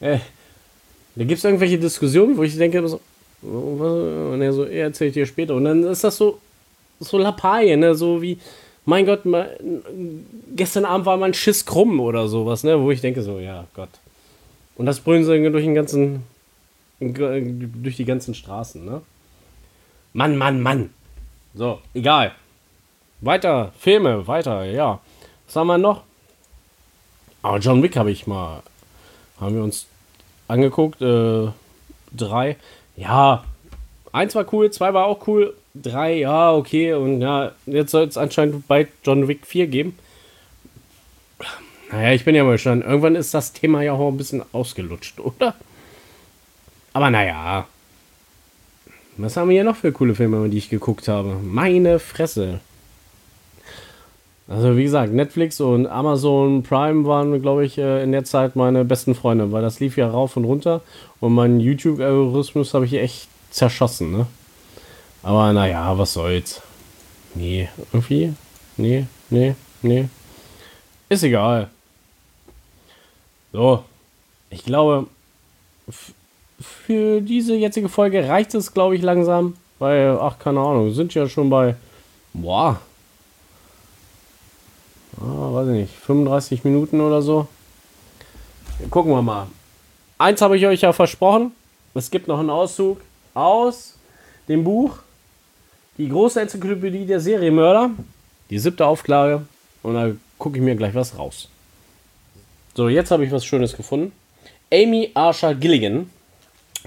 äh, 0.00 0.18
da 1.14 1.24
gibt 1.24 1.38
es 1.38 1.44
irgendwelche 1.44 1.78
Diskussionen, 1.78 2.36
wo 2.36 2.42
ich 2.42 2.56
denke, 2.56 2.86
so, 2.88 3.00
und 3.42 4.40
er 4.40 4.52
so, 4.52 4.64
er 4.64 4.84
erzählt 4.84 5.14
dir 5.14 5.26
später. 5.26 5.54
Und 5.54 5.64
dann 5.64 5.84
ist 5.84 6.02
das 6.02 6.16
so, 6.16 6.38
so 7.00 7.18
Lappalie, 7.18 7.76
ne? 7.76 7.94
So 7.94 8.20
wie, 8.20 8.38
mein 8.86 9.04
Gott, 9.04 9.26
mal, 9.26 9.58
gestern 10.54 10.84
Abend 10.84 11.06
war 11.06 11.16
mein 11.16 11.34
Schiss 11.34 11.66
krumm 11.66 12.00
oder 12.00 12.28
sowas, 12.28 12.64
ne? 12.64 12.80
Wo 12.80 12.90
ich 12.90 13.00
denke, 13.00 13.20
so, 13.22 13.38
ja, 13.38 13.66
Gott. 13.74 13.90
Und 14.76 14.86
das 14.86 15.00
brüllen 15.00 15.24
sie 15.24 15.50
durch 15.50 15.64
den 15.64 15.74
ganzen, 15.74 16.22
durch 17.00 17.96
die 17.96 18.04
ganzen 18.04 18.34
Straßen, 18.34 18.84
ne? 18.84 19.02
Mann, 20.12 20.36
Mann, 20.36 20.62
Mann. 20.62 20.90
So, 21.54 21.80
egal. 21.94 22.32
Weiter, 23.20 23.72
Filme, 23.78 24.26
weiter, 24.26 24.64
ja. 24.64 25.00
Was 25.46 25.56
haben 25.56 25.66
wir 25.66 25.78
noch? 25.78 26.02
Ah, 27.42 27.58
John 27.58 27.82
Wick 27.82 27.96
habe 27.96 28.10
ich 28.10 28.26
mal. 28.26 28.62
Haben 29.40 29.56
wir 29.56 29.62
uns 29.62 29.86
angeguckt. 30.48 31.00
Äh, 31.02 31.48
drei. 32.12 32.56
Ja. 32.96 33.44
Eins 34.12 34.34
war 34.34 34.52
cool, 34.52 34.70
zwei 34.70 34.94
war 34.94 35.06
auch 35.06 35.26
cool. 35.26 35.54
Drei, 35.82 36.18
ja, 36.18 36.54
okay. 36.54 36.94
Und 36.94 37.20
ja, 37.20 37.52
jetzt 37.66 37.90
soll 37.90 38.04
es 38.04 38.16
anscheinend 38.16 38.66
bei 38.66 38.88
John 39.04 39.28
Wick 39.28 39.46
4 39.46 39.66
geben. 39.66 39.98
Naja, 41.90 42.12
ich 42.12 42.24
bin 42.24 42.34
ja 42.34 42.44
mal 42.44 42.58
schon. 42.58 42.82
Irgendwann 42.82 43.14
ist 43.14 43.34
das 43.34 43.52
Thema 43.52 43.82
ja 43.82 43.92
auch 43.92 44.08
ein 44.08 44.16
bisschen 44.16 44.42
ausgelutscht, 44.52 45.20
oder? 45.20 45.54
Aber 46.92 47.10
naja. 47.10 47.66
Was 49.18 49.36
haben 49.36 49.48
wir 49.48 49.54
hier 49.54 49.64
noch 49.64 49.76
für 49.76 49.92
coole 49.92 50.14
Filme, 50.14 50.48
die 50.48 50.58
ich 50.58 50.68
geguckt 50.68 51.08
habe? 51.08 51.36
Meine 51.42 51.98
Fresse. 51.98 52.60
Also 54.48 54.76
wie 54.76 54.84
gesagt, 54.84 55.12
Netflix 55.12 55.60
und 55.60 55.86
Amazon 55.86 56.62
Prime 56.62 57.04
waren, 57.04 57.40
glaube 57.42 57.64
ich, 57.64 57.78
äh, 57.78 58.02
in 58.02 58.12
der 58.12 58.24
Zeit 58.24 58.54
meine 58.54 58.84
besten 58.84 59.14
Freunde, 59.14 59.50
weil 59.50 59.62
das 59.62 59.80
lief 59.80 59.96
ja 59.96 60.08
rauf 60.08 60.36
und 60.36 60.44
runter 60.44 60.82
und 61.18 61.34
meinen 61.34 61.58
YouTube-Algorithmus 61.58 62.72
habe 62.72 62.84
ich 62.84 62.94
echt 62.94 63.28
zerschossen, 63.50 64.12
ne? 64.12 64.26
Aber 65.26 65.52
naja, 65.52 65.98
was 65.98 66.12
soll's. 66.12 66.62
Nee, 67.34 67.68
irgendwie? 67.92 68.32
Nee, 68.76 69.06
nee, 69.28 69.56
nee. 69.82 70.08
Ist 71.08 71.24
egal. 71.24 71.68
So, 73.52 73.82
ich 74.50 74.64
glaube, 74.64 75.08
für 76.60 77.20
diese 77.20 77.56
jetzige 77.56 77.88
Folge 77.88 78.28
reicht 78.28 78.54
es, 78.54 78.72
glaube 78.72 78.94
ich, 78.94 79.02
langsam. 79.02 79.56
Weil, 79.80 80.16
ach, 80.20 80.38
keine 80.38 80.60
Ahnung, 80.60 80.94
sind 80.94 81.12
ja 81.14 81.28
schon 81.28 81.50
bei, 81.50 81.74
boah, 82.32 82.78
ah, 85.20 85.54
weiß 85.54 85.66
ich 85.70 85.74
nicht, 85.74 85.94
35 86.06 86.62
Minuten 86.62 87.00
oder 87.00 87.20
so. 87.20 87.48
Gucken 88.90 89.10
wir 89.10 89.22
mal. 89.22 89.48
Eins 90.18 90.40
habe 90.40 90.56
ich 90.56 90.64
euch 90.64 90.82
ja 90.82 90.92
versprochen. 90.92 91.50
Es 91.94 92.12
gibt 92.12 92.28
noch 92.28 92.38
einen 92.38 92.50
Auszug 92.50 93.00
aus 93.34 93.94
dem 94.46 94.62
Buch 94.62 95.00
Die 95.98 96.08
große 96.08 96.40
Enzyklopädie 96.40 97.06
der 97.06 97.20
Serienmörder. 97.20 97.90
Die 98.50 98.58
siebte 98.58 98.86
Auflage. 98.86 99.46
Und 99.82 99.94
da 99.94 100.10
gucke 100.38 100.58
ich 100.58 100.62
mir 100.62 100.76
gleich 100.76 100.94
was 100.94 101.18
raus. 101.18 101.48
So, 102.74 102.90
jetzt 102.90 103.10
habe 103.10 103.24
ich 103.24 103.32
was 103.32 103.46
Schönes 103.46 103.74
gefunden. 103.74 104.12
Amy 104.70 105.10
Archer 105.14 105.54
Gilligan. 105.54 106.10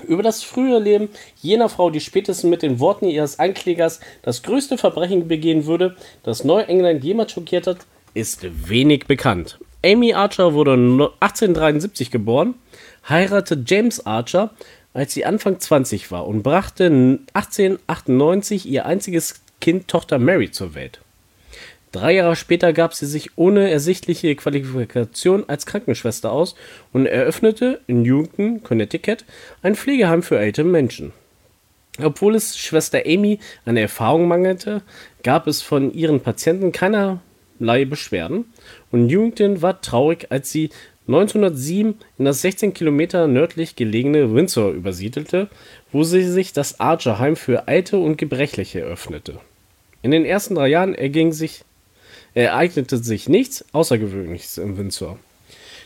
Über 0.08 0.22
das 0.22 0.43
frühe 0.43 0.78
Leben 0.80 1.10
jener 1.41 1.69
Frau, 1.69 1.89
die 1.89 2.00
spätestens 2.00 2.50
mit 2.50 2.62
den 2.62 2.80
Worten 2.80 3.06
ihres 3.06 3.39
Anklägers 3.39 4.00
das 4.22 4.43
größte 4.43 4.78
Verbrechen 4.78 5.28
begehen 5.28 5.65
würde, 5.65 5.98
das 6.24 6.43
Neuengland 6.43 7.04
jemals 7.04 7.32
schockiert 7.32 7.67
hat, 7.67 7.80
ist 8.13 8.45
wenig 8.69 9.08
bekannt. 9.08 9.60
Amy 9.84 10.13
Archer 10.13 10.54
wurde 10.54 10.74
1873 10.74 12.12
geboren, 12.12 12.56
heiratete 13.08 13.63
James 13.65 14.06
Archer, 14.06 14.52
als 15.00 15.14
sie 15.14 15.24
Anfang 15.24 15.62
20 15.62 16.12
war 16.12 16.28
und 16.28 16.44
brachte 16.44 16.88
1898 17.34 18.66
ihr 18.66 18.86
einziges 18.86 19.36
Kind 19.62 19.88
Tochter 19.88 20.20
Mary 20.20 20.52
zur 20.52 20.76
Welt. 20.76 21.00
Drei 21.94 22.16
Jahre 22.16 22.36
später 22.36 22.74
gab 22.74 22.94
sie 22.94 23.06
sich 23.06 23.38
ohne 23.38 23.72
ersichtliche 23.72 24.36
Qualifikation 24.36 25.46
als 25.48 25.66
Krankenschwester 25.66 26.34
aus 26.34 26.56
und 26.92 27.06
eröffnete 27.06 27.80
in 27.88 28.02
Newton, 28.02 28.62
Connecticut, 28.62 29.24
ein 29.62 29.76
Pflegeheim 29.76 30.22
für 30.22 30.38
ältere 30.38 30.66
Menschen. 30.66 31.14
Obwohl 32.04 32.36
es 32.36 32.58
Schwester 32.58 33.04
Amy 33.06 33.40
an 33.64 33.78
Erfahrung 33.78 34.28
mangelte, 34.28 34.82
gab 35.24 35.48
es 35.48 35.62
von 35.62 35.94
ihren 35.94 36.20
Patienten 36.20 36.74
keiner 36.74 37.22
Beschwerden 37.60 38.54
und 38.92 39.08
Newington 39.08 39.62
war 39.62 39.80
traurig, 39.82 40.28
als 40.30 40.52
sie 40.52 40.70
1907 41.10 41.95
in 42.19 42.26
das 42.26 42.41
16 42.41 42.76
Kilometer 42.76 43.28
nördlich 43.28 43.76
gelegene 43.76 44.32
Windsor 44.36 44.72
übersiedelte, 44.72 45.50
wo 45.91 46.04
sie 46.04 46.22
sich 46.22 46.54
das 46.54 46.80
Archer 46.80 47.17
Heim 47.17 47.36
für 47.36 47.67
Alte 47.67 47.98
und 47.98 48.19
Gebrechliche 48.19 48.82
eröffnete. 48.82 49.39
In 50.04 50.12
den 50.12 50.24
ersten 50.24 50.54
drei 50.54 50.67
Jahren 50.67 50.93
erging 50.93 51.32
sich, 51.32 51.63
ereignete 52.36 52.98
sich 52.98 53.28
nichts 53.28 53.65
Außergewöhnliches 53.72 54.60
in 54.60 54.78
Windsor. 54.78 55.17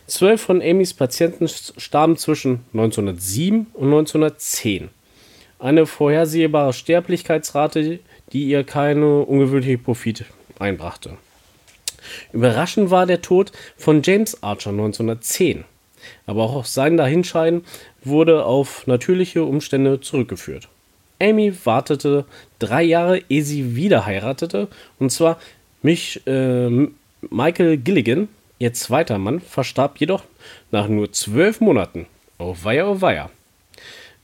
Zwölf 0.07 0.41
von 0.41 0.61
Amys 0.61 0.93
Patienten 0.93 1.47
starben 1.47 2.17
zwischen 2.17 2.65
1907 2.73 3.67
und 3.73 3.85
1910. 3.85 4.89
Eine 5.57 5.85
vorhersehbare 5.85 6.73
Sterblichkeitsrate, 6.73 7.99
die 8.33 8.43
ihr 8.43 8.65
keine 8.65 9.19
ungewöhnliche 9.19 9.77
Profit 9.77 10.25
einbrachte. 10.59 11.17
Überraschend 12.31 12.91
war 12.91 13.05
der 13.05 13.21
Tod 13.21 13.51
von 13.77 14.01
James 14.03 14.41
Archer 14.43 14.71
1910, 14.71 15.65
aber 16.25 16.43
auch 16.43 16.65
sein 16.65 16.97
Dahinscheiden 16.97 17.63
wurde 18.03 18.45
auf 18.45 18.87
natürliche 18.87 19.43
Umstände 19.43 20.01
zurückgeführt. 20.01 20.69
Amy 21.21 21.53
wartete 21.65 22.25
drei 22.59 22.83
Jahre, 22.83 23.21
ehe 23.29 23.43
sie 23.43 23.75
wieder 23.75 24.05
heiratete, 24.05 24.67
und 24.99 25.11
zwar 25.11 25.39
mich, 25.81 26.25
äh, 26.27 26.87
Michael 27.29 27.77
Gilligan, 27.77 28.27
ihr 28.59 28.73
zweiter 28.73 29.17
Mann, 29.17 29.39
verstarb 29.39 29.99
jedoch 29.99 30.23
nach 30.71 30.87
nur 30.87 31.11
zwölf 31.11 31.61
Monaten. 31.61 32.07
Oh 32.39 32.55
weia, 32.63 32.87
oh 32.87 33.01
weia. 33.01 33.29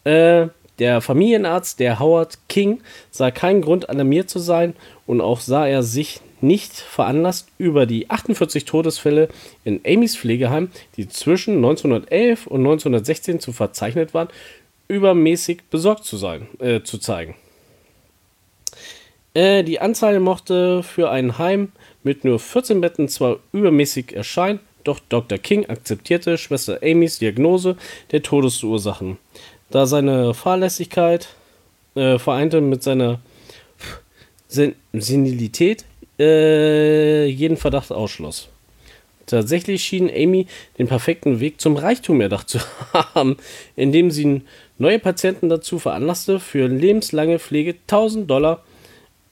Äh, 0.04 0.48
der 0.80 1.02
Familienarzt, 1.02 1.80
der 1.80 2.00
Howard 2.00 2.38
King, 2.48 2.82
sah 3.12 3.32
keinen 3.32 3.62
Grund, 3.62 3.90
alarmiert 3.90 4.30
zu 4.30 4.40
sein 4.40 4.76
und 5.06 5.22
auch 5.22 5.42
sah 5.42 5.68
er 5.68 5.84
sich 5.84 6.22
nicht 6.42 6.74
veranlasst, 6.74 7.50
über 7.58 7.86
die 7.86 8.10
48 8.10 8.66
Todesfälle 8.66 9.30
in 9.64 9.82
Amys 9.86 10.18
Pflegeheim, 10.18 10.70
die 10.98 11.08
zwischen 11.08 11.56
1911 11.56 12.48
und 12.48 12.62
1916 12.62 13.40
zu 13.40 13.52
verzeichnet 13.52 14.14
waren, 14.14 14.30
übermäßig 14.88 15.64
besorgt 15.70 16.06
zu 16.06 16.18
sein, 16.18 16.48
äh, 16.60 16.82
zu 16.82 16.98
zeigen. 16.98 17.36
Äh, 19.34 19.64
die 19.64 19.80
Anzahl 19.80 20.20
mochte 20.20 20.84
für 20.84 21.10
ein 21.12 21.38
Heim 21.38 21.72
mit 22.04 22.26
nur 22.26 22.40
14 22.40 22.82
Betten 22.82 23.08
zwar 23.08 23.38
übermäßig 23.52 24.16
erscheinen, 24.16 24.60
doch 24.84 25.00
Dr. 25.10 25.38
King 25.38 25.66
akzeptierte 25.68 26.38
Schwester 26.38 26.80
Amys 26.82 27.20
Diagnose 27.20 27.78
der 28.12 28.24
Todesursachen, 28.24 29.18
da 29.70 29.86
seine 29.86 30.34
Fahrlässigkeit 30.34 31.30
äh, 31.96 32.18
vereinte 32.18 32.62
mit 32.62 32.84
seiner 32.84 33.20
Sen 34.48 34.74
Senilität 34.94 35.86
äh, 36.20 37.26
jeden 37.26 37.58
Verdacht 37.58 37.92
ausschloss. 37.92 38.50
Tatsächlich 39.26 39.84
schien 39.84 40.10
Amy 40.10 40.48
den 40.80 40.88
perfekten 40.88 41.40
Weg 41.40 41.62
zum 41.62 41.78
Reichtum 41.78 42.20
erdacht 42.20 42.50
zu 42.50 42.60
haben, 42.94 43.38
indem 43.76 44.12
sie 44.12 44.42
neue 44.80 45.00
Patienten 45.00 45.50
dazu 45.50 45.78
veranlasste, 45.78 46.40
für 46.40 46.68
lebenslange 46.68 47.38
Pflege 47.38 47.76
1000 47.88 48.30
Dollar 48.30 48.64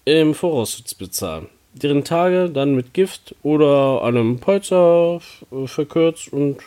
im 0.05 0.35
Voraus 0.35 0.83
zu 0.83 0.97
bezahlen, 0.97 1.47
deren 1.73 2.03
Tage 2.03 2.49
dann 2.49 2.75
mit 2.75 2.93
Gift 2.93 3.35
oder 3.43 4.03
einem 4.03 4.39
Polster 4.39 5.19
verkürzt 5.65 6.31
und 6.31 6.57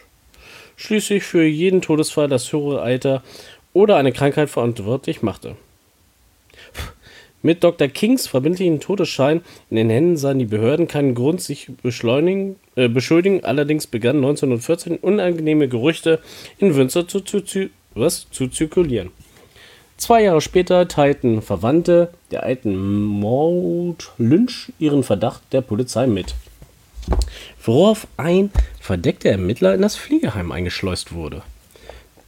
schließlich 0.77 1.23
für 1.23 1.45
jeden 1.45 1.83
Todesfall 1.83 2.29
das 2.29 2.53
höhere 2.53 2.83
Alter 2.83 3.23
oder 3.73 3.97
eine 3.97 4.13
Krankheit 4.13 4.51
verantwortlich 4.51 5.23
machte. 5.23 5.57
Mit 7.43 7.65
Dr. 7.65 7.89
Kings 7.89 8.27
verbindlichen 8.27 8.81
Todesschein 8.81 9.41
in 9.71 9.77
den 9.77 9.89
Händen 9.89 10.17
sahen 10.19 10.39
die 10.39 10.45
Behörden 10.45 10.89
keinen 10.89 11.15
Grund, 11.15 11.41
sich 11.41 11.71
beschleunigen, 11.83 12.57
äh, 12.77 12.89
beschuldigen. 12.89 13.45
Allerdings 13.45 13.87
begannen 13.87 14.19
1914 14.19 14.99
unangenehme 14.99 15.67
Gerüchte 15.67 16.21
in 16.59 16.77
Windsor 16.77 17.09
zu, 17.09 17.21
zu, 17.21 17.41
zu, 17.41 17.71
was, 17.95 18.27
zu 18.31 18.49
zirkulieren. 18.49 19.11
Zwei 19.97 20.23
Jahre 20.25 20.43
später 20.43 20.87
teilten 20.87 21.41
Verwandte 21.41 22.11
der 22.31 22.43
alten 22.43 22.75
Maud 22.75 24.11
Lynch 24.19 24.73
ihren 24.79 25.03
Verdacht 25.03 25.43
der 25.53 25.63
Polizei 25.63 26.07
mit, 26.07 26.35
worauf 27.63 28.07
ein 28.19 28.51
verdeckter 28.81 29.31
Ermittler 29.31 29.75
in 29.75 29.83
das 29.83 29.97
Fliegeheim 29.97 30.53
eingeschleust 30.53 31.15
wurde 31.15 31.43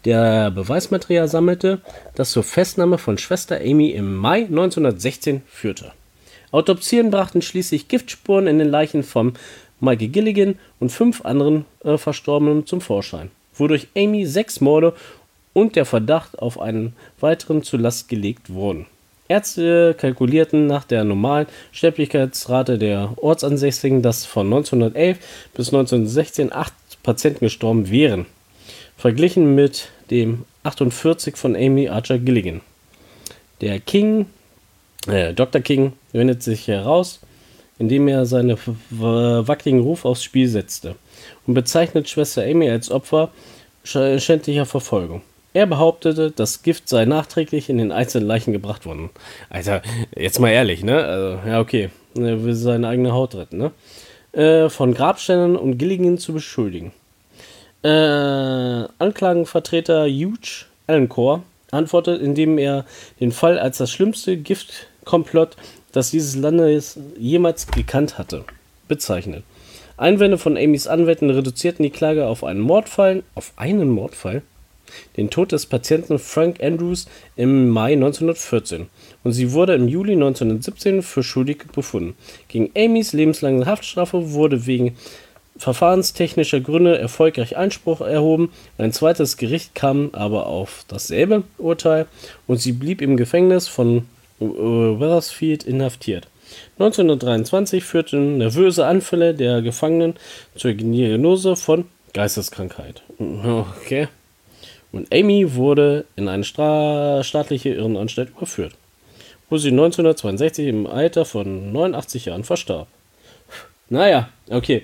der 0.05 0.51
Beweismaterial 0.51 1.29
sammelte, 1.29 1.81
das 2.15 2.33
zur 2.33 2.43
Festnahme 2.43 2.99
von 2.99 3.19
Schwester 3.19 3.61
Amy 3.61 3.91
im 3.91 4.17
Mai 4.17 4.45
1916 4.45 5.43
führte. 5.47 5.93
Autopsien 6.51 7.11
brachten 7.11 7.43
schließlich 7.43 7.89
Giftspuren 7.89 8.47
in 8.47 8.59
den 8.59 8.69
Leichen 8.69 9.05
von 9.05 9.35
Michael 9.81 10.09
Gilligan 10.09 10.59
und 10.81 10.91
fünf 10.91 11.25
anderen 11.25 11.65
äh, 11.85 11.97
Verstorbenen 11.97 12.67
zum 12.67 12.81
Vorschein, 12.81 13.31
wodurch 13.55 13.89
Amy 13.97 14.27
sechs 14.27 14.61
Morde 14.61 14.95
und 15.55 15.77
der 15.77 15.85
Verdacht 15.85 16.39
auf 16.39 16.61
einen 16.61 16.95
weiteren 17.21 17.63
zur 17.63 17.81
Last 17.81 18.09
gelegt 18.09 18.53
wurden. 18.53 18.87
Ärzte 19.29 19.95
kalkulierten 19.99 20.67
nach 20.67 20.85
der 20.85 21.05
normalen 21.05 21.47
Sterblichkeitsrate 21.73 22.77
der 22.77 23.15
Ortsansässigen, 23.17 24.03
dass 24.03 24.27
von 24.27 24.47
1911 24.47 25.19
bis 25.55 25.69
1916 25.69 26.53
acht 26.53 26.75
Patienten 27.03 27.47
gestorben 27.47 27.89
wären 27.91 28.27
verglichen 29.03 29.57
mit 29.57 29.89
dem 30.13 30.45
48 30.63 31.37
von 31.37 31.57
Amy 31.57 31.89
Archer 31.89 32.21
Gilligan. 32.21 32.61
Der 33.61 33.81
King, 33.81 34.27
äh, 35.09 35.35
Dr. 35.35 35.61
King 35.61 35.95
wendet 36.13 36.45
sich 36.45 36.69
heraus, 36.69 37.19
indem 37.81 38.07
er 38.07 38.27
seinen 38.27 38.57
wackeligen 38.91 39.81
Ruf 39.81 40.05
aufs 40.05 40.23
Spiel 40.23 40.47
setzte 40.47 40.95
und 41.49 41.55
bezeichnet 41.55 42.09
Schwester 42.09 42.45
Amy 42.45 42.71
als 42.71 42.93
Opfer 42.93 43.31
schändlicher 43.83 44.67
Verfolgung. 44.67 45.23
Er 45.53 45.67
behauptete, 45.67 46.31
das 46.31 46.63
Gift 46.63 46.89
sei 46.89 47.05
nachträglich 47.05 47.69
in 47.69 47.79
den 47.79 47.91
einzelnen 47.91 48.29
Leichen 48.29 48.53
gebracht 48.53 48.87
worden. 48.87 49.11
Alter, 49.51 49.83
jetzt 50.17 50.39
mal 50.39 50.51
ehrlich, 50.51 50.85
ne? 50.85 51.05
Also, 51.05 51.49
ja, 51.49 51.61
okay. 51.61 51.91
Er 52.15 52.45
will 52.45 52.55
seine 52.55 52.87
eigene 52.87 53.13
Haut 53.13 53.35
retten, 53.35 53.59
ne? 53.59 53.73
Äh, 54.31 54.71
von 54.71 54.95
Grabständen 54.95 55.57
und 55.57 55.77
Gilligan 55.77 56.19
zu 56.19 56.33
beschuldigen. 56.33 56.93
Äh, 57.83 57.89
Anklagenvertreter 58.99 60.07
Hugh 60.07 60.66
Allencore 60.87 61.43
antwortet, 61.72 62.22
indem 62.22 62.59
er 62.59 62.85
den 63.18 63.33
Fall 63.33 63.59
als 63.59 63.78
das 63.78 63.91
schlimmste 63.91 64.37
Giftkomplott, 64.37 65.57
das 65.91 66.11
dieses 66.11 66.37
Landes 66.37 66.99
jemals 67.18 67.66
gekannt 67.66 68.18
hatte, 68.18 68.45
bezeichnet. 68.89 69.43
Einwände 69.97 70.39
von 70.39 70.57
Amys 70.57 70.87
Anwälten 70.87 71.30
reduzierten 71.30 71.83
die 71.83 71.91
Klage 71.91 72.26
auf 72.26 72.45
einen 72.45 72.61
Mordfall, 72.61 73.24
auf 73.35 73.53
einen 73.57 73.91
Mordfall, 73.91 74.43
den 75.16 75.30
Tod 75.30 75.53
des 75.53 75.66
Patienten 75.66 76.18
Frank 76.18 76.62
Andrews 76.62 77.07
im 77.37 77.68
Mai 77.68 77.93
1914 77.95 78.89
und 79.24 79.33
sie 79.33 79.53
wurde 79.53 79.74
im 79.74 79.89
Juli 79.89 80.12
1917 80.12 81.03
für 81.03 81.22
schuldig 81.22 81.64
befunden. 81.74 82.14
Gegen 82.49 82.70
Amys 82.76 83.12
lebenslange 83.12 83.66
Haftstrafe 83.66 84.33
wurde 84.33 84.66
wegen 84.66 84.97
verfahrenstechnischer 85.57 86.61
Gründe 86.61 86.99
erfolgreich 86.99 87.57
Einspruch 87.57 88.01
erhoben. 88.01 88.53
Ein 88.79 88.93
zweites 88.93 89.37
Gericht 89.37 89.75
kam 89.75 90.11
aber 90.13 90.47
auf 90.47 90.85
dasselbe 90.89 91.45
Urteil 91.59 92.07
und 92.47 92.59
sie 92.59 92.73
blieb 92.73 93.03
im 93.03 93.17
Gefängnis 93.17 93.69
von 93.69 94.09
äh, 94.41 94.45
Wethersfield 94.45 95.65
inhaftiert. 95.65 96.29
1923 96.79 97.85
führten 97.85 98.39
nervöse 98.39 98.87
Anfälle 98.87 99.35
der 99.35 99.63
Gefangenen 99.63 100.15
zur 100.55 100.73
Diagnose 100.75 101.57
von 101.57 101.87
Geisteskrankheit. 102.13 103.03
Okay. 103.19 104.09
Und 104.91 105.13
Amy 105.15 105.55
wurde 105.55 106.05
in 106.17 106.29
eine 106.29 106.45
staatliche 106.45 107.71
Irrenanstalt 107.71 108.31
überführt, 108.31 108.75
wo 109.49 109.57
sie 109.57 109.71
1962 109.71 110.69
im 110.69 110.87
Alter 110.87 111.25
von 111.25 111.73
89 111.73 112.27
Jahren 112.27 112.45
verstarb. 112.45 112.89
Naja, 113.89 114.29
okay. 114.51 114.83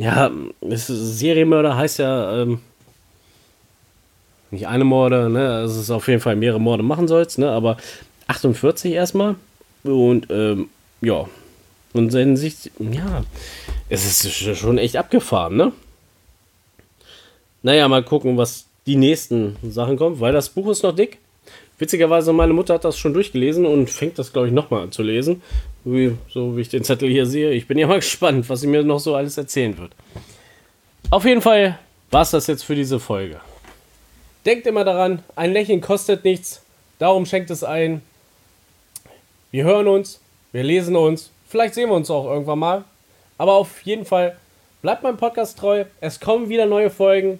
Ja, 0.00 0.30
Serienmörder 0.62 1.76
heißt 1.76 1.98
ja 1.98 2.42
ähm, 2.42 2.60
nicht 4.50 4.66
eine 4.66 4.84
Morde, 4.84 5.28
ne? 5.28 5.60
Es 5.60 5.76
ist 5.76 5.90
auf 5.90 6.08
jeden 6.08 6.20
Fall 6.20 6.36
mehrere 6.36 6.60
Morde 6.60 6.82
machen 6.82 7.06
sollst, 7.06 7.38
ne? 7.38 7.50
Aber 7.50 7.76
48 8.26 8.92
erstmal. 8.92 9.36
Und 9.84 10.26
ähm, 10.30 10.70
ja. 11.02 11.26
Und 11.92 12.14
in 12.14 12.36
Sicht, 12.36 12.70
ja, 12.78 13.24
es 13.88 14.24
ist 14.24 14.58
schon 14.58 14.78
echt 14.78 14.96
abgefahren, 14.96 15.56
ne? 15.56 15.72
Naja, 17.62 17.86
mal 17.88 18.02
gucken, 18.02 18.36
was 18.38 18.66
die 18.86 18.96
nächsten 18.96 19.56
Sachen 19.68 19.96
kommen, 19.98 20.20
weil 20.20 20.32
das 20.32 20.48
Buch 20.48 20.70
ist 20.70 20.82
noch 20.82 20.94
dick. 20.94 21.18
Witzigerweise, 21.78 22.32
meine 22.32 22.52
Mutter 22.52 22.74
hat 22.74 22.84
das 22.84 22.98
schon 22.98 23.12
durchgelesen 23.12 23.66
und 23.66 23.90
fängt 23.90 24.18
das, 24.18 24.32
glaube 24.32 24.48
ich, 24.48 24.54
nochmal 24.54 24.84
an 24.84 24.92
zu 24.92 25.02
lesen. 25.02 25.42
So 25.84 26.56
wie 26.56 26.60
ich 26.60 26.68
den 26.68 26.84
Zettel 26.84 27.08
hier 27.08 27.26
sehe. 27.26 27.52
Ich 27.52 27.66
bin 27.66 27.78
ja 27.78 27.86
mal 27.86 27.96
gespannt, 28.00 28.48
was 28.48 28.60
sie 28.60 28.66
mir 28.66 28.82
noch 28.82 29.00
so 29.00 29.14
alles 29.14 29.36
erzählen 29.38 29.76
wird. 29.78 29.92
Auf 31.10 31.24
jeden 31.24 31.40
Fall 31.40 31.78
war 32.10 32.22
es 32.22 32.30
das 32.30 32.46
jetzt 32.46 32.64
für 32.64 32.74
diese 32.74 33.00
Folge. 33.00 33.40
Denkt 34.44 34.66
immer 34.66 34.84
daran, 34.84 35.22
ein 35.36 35.52
Lächeln 35.52 35.80
kostet 35.80 36.24
nichts. 36.24 36.62
Darum 36.98 37.26
schenkt 37.26 37.50
es 37.50 37.64
ein. 37.64 38.02
Wir 39.50 39.64
hören 39.64 39.88
uns, 39.88 40.20
wir 40.52 40.62
lesen 40.62 40.96
uns. 40.96 41.30
Vielleicht 41.48 41.74
sehen 41.74 41.88
wir 41.88 41.96
uns 41.96 42.10
auch 42.10 42.26
irgendwann 42.26 42.58
mal. 42.58 42.84
Aber 43.38 43.54
auf 43.54 43.82
jeden 43.82 44.04
Fall 44.04 44.36
bleibt 44.82 45.02
meinem 45.02 45.16
Podcast 45.16 45.58
treu. 45.58 45.84
Es 46.00 46.20
kommen 46.20 46.48
wieder 46.48 46.66
neue 46.66 46.90
Folgen. 46.90 47.38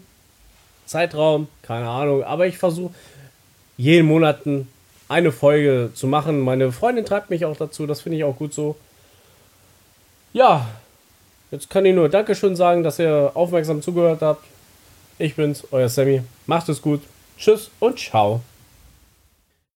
Zeitraum, 0.86 1.46
keine 1.62 1.88
Ahnung. 1.88 2.24
Aber 2.24 2.46
ich 2.46 2.58
versuche 2.58 2.94
jeden 3.76 4.08
Monat 4.08 4.44
eine 5.10 5.32
Folge 5.32 5.90
zu 5.92 6.06
machen. 6.06 6.40
Meine 6.40 6.70
Freundin 6.70 7.04
treibt 7.04 7.30
mich 7.30 7.44
auch 7.44 7.56
dazu, 7.56 7.86
das 7.86 8.00
finde 8.00 8.18
ich 8.18 8.24
auch 8.24 8.36
gut 8.36 8.54
so. 8.54 8.76
Ja, 10.32 10.68
jetzt 11.50 11.68
kann 11.68 11.84
ich 11.84 11.94
nur 11.94 12.08
Dankeschön 12.08 12.54
sagen, 12.54 12.84
dass 12.84 13.00
ihr 13.00 13.32
aufmerksam 13.34 13.82
zugehört 13.82 14.22
habt. 14.22 14.44
Ich 15.18 15.34
bin's, 15.34 15.66
euer 15.72 15.88
Sammy. 15.88 16.22
Macht 16.46 16.68
es 16.68 16.80
gut. 16.80 17.02
Tschüss 17.36 17.70
und 17.80 17.98
ciao. 17.98 18.40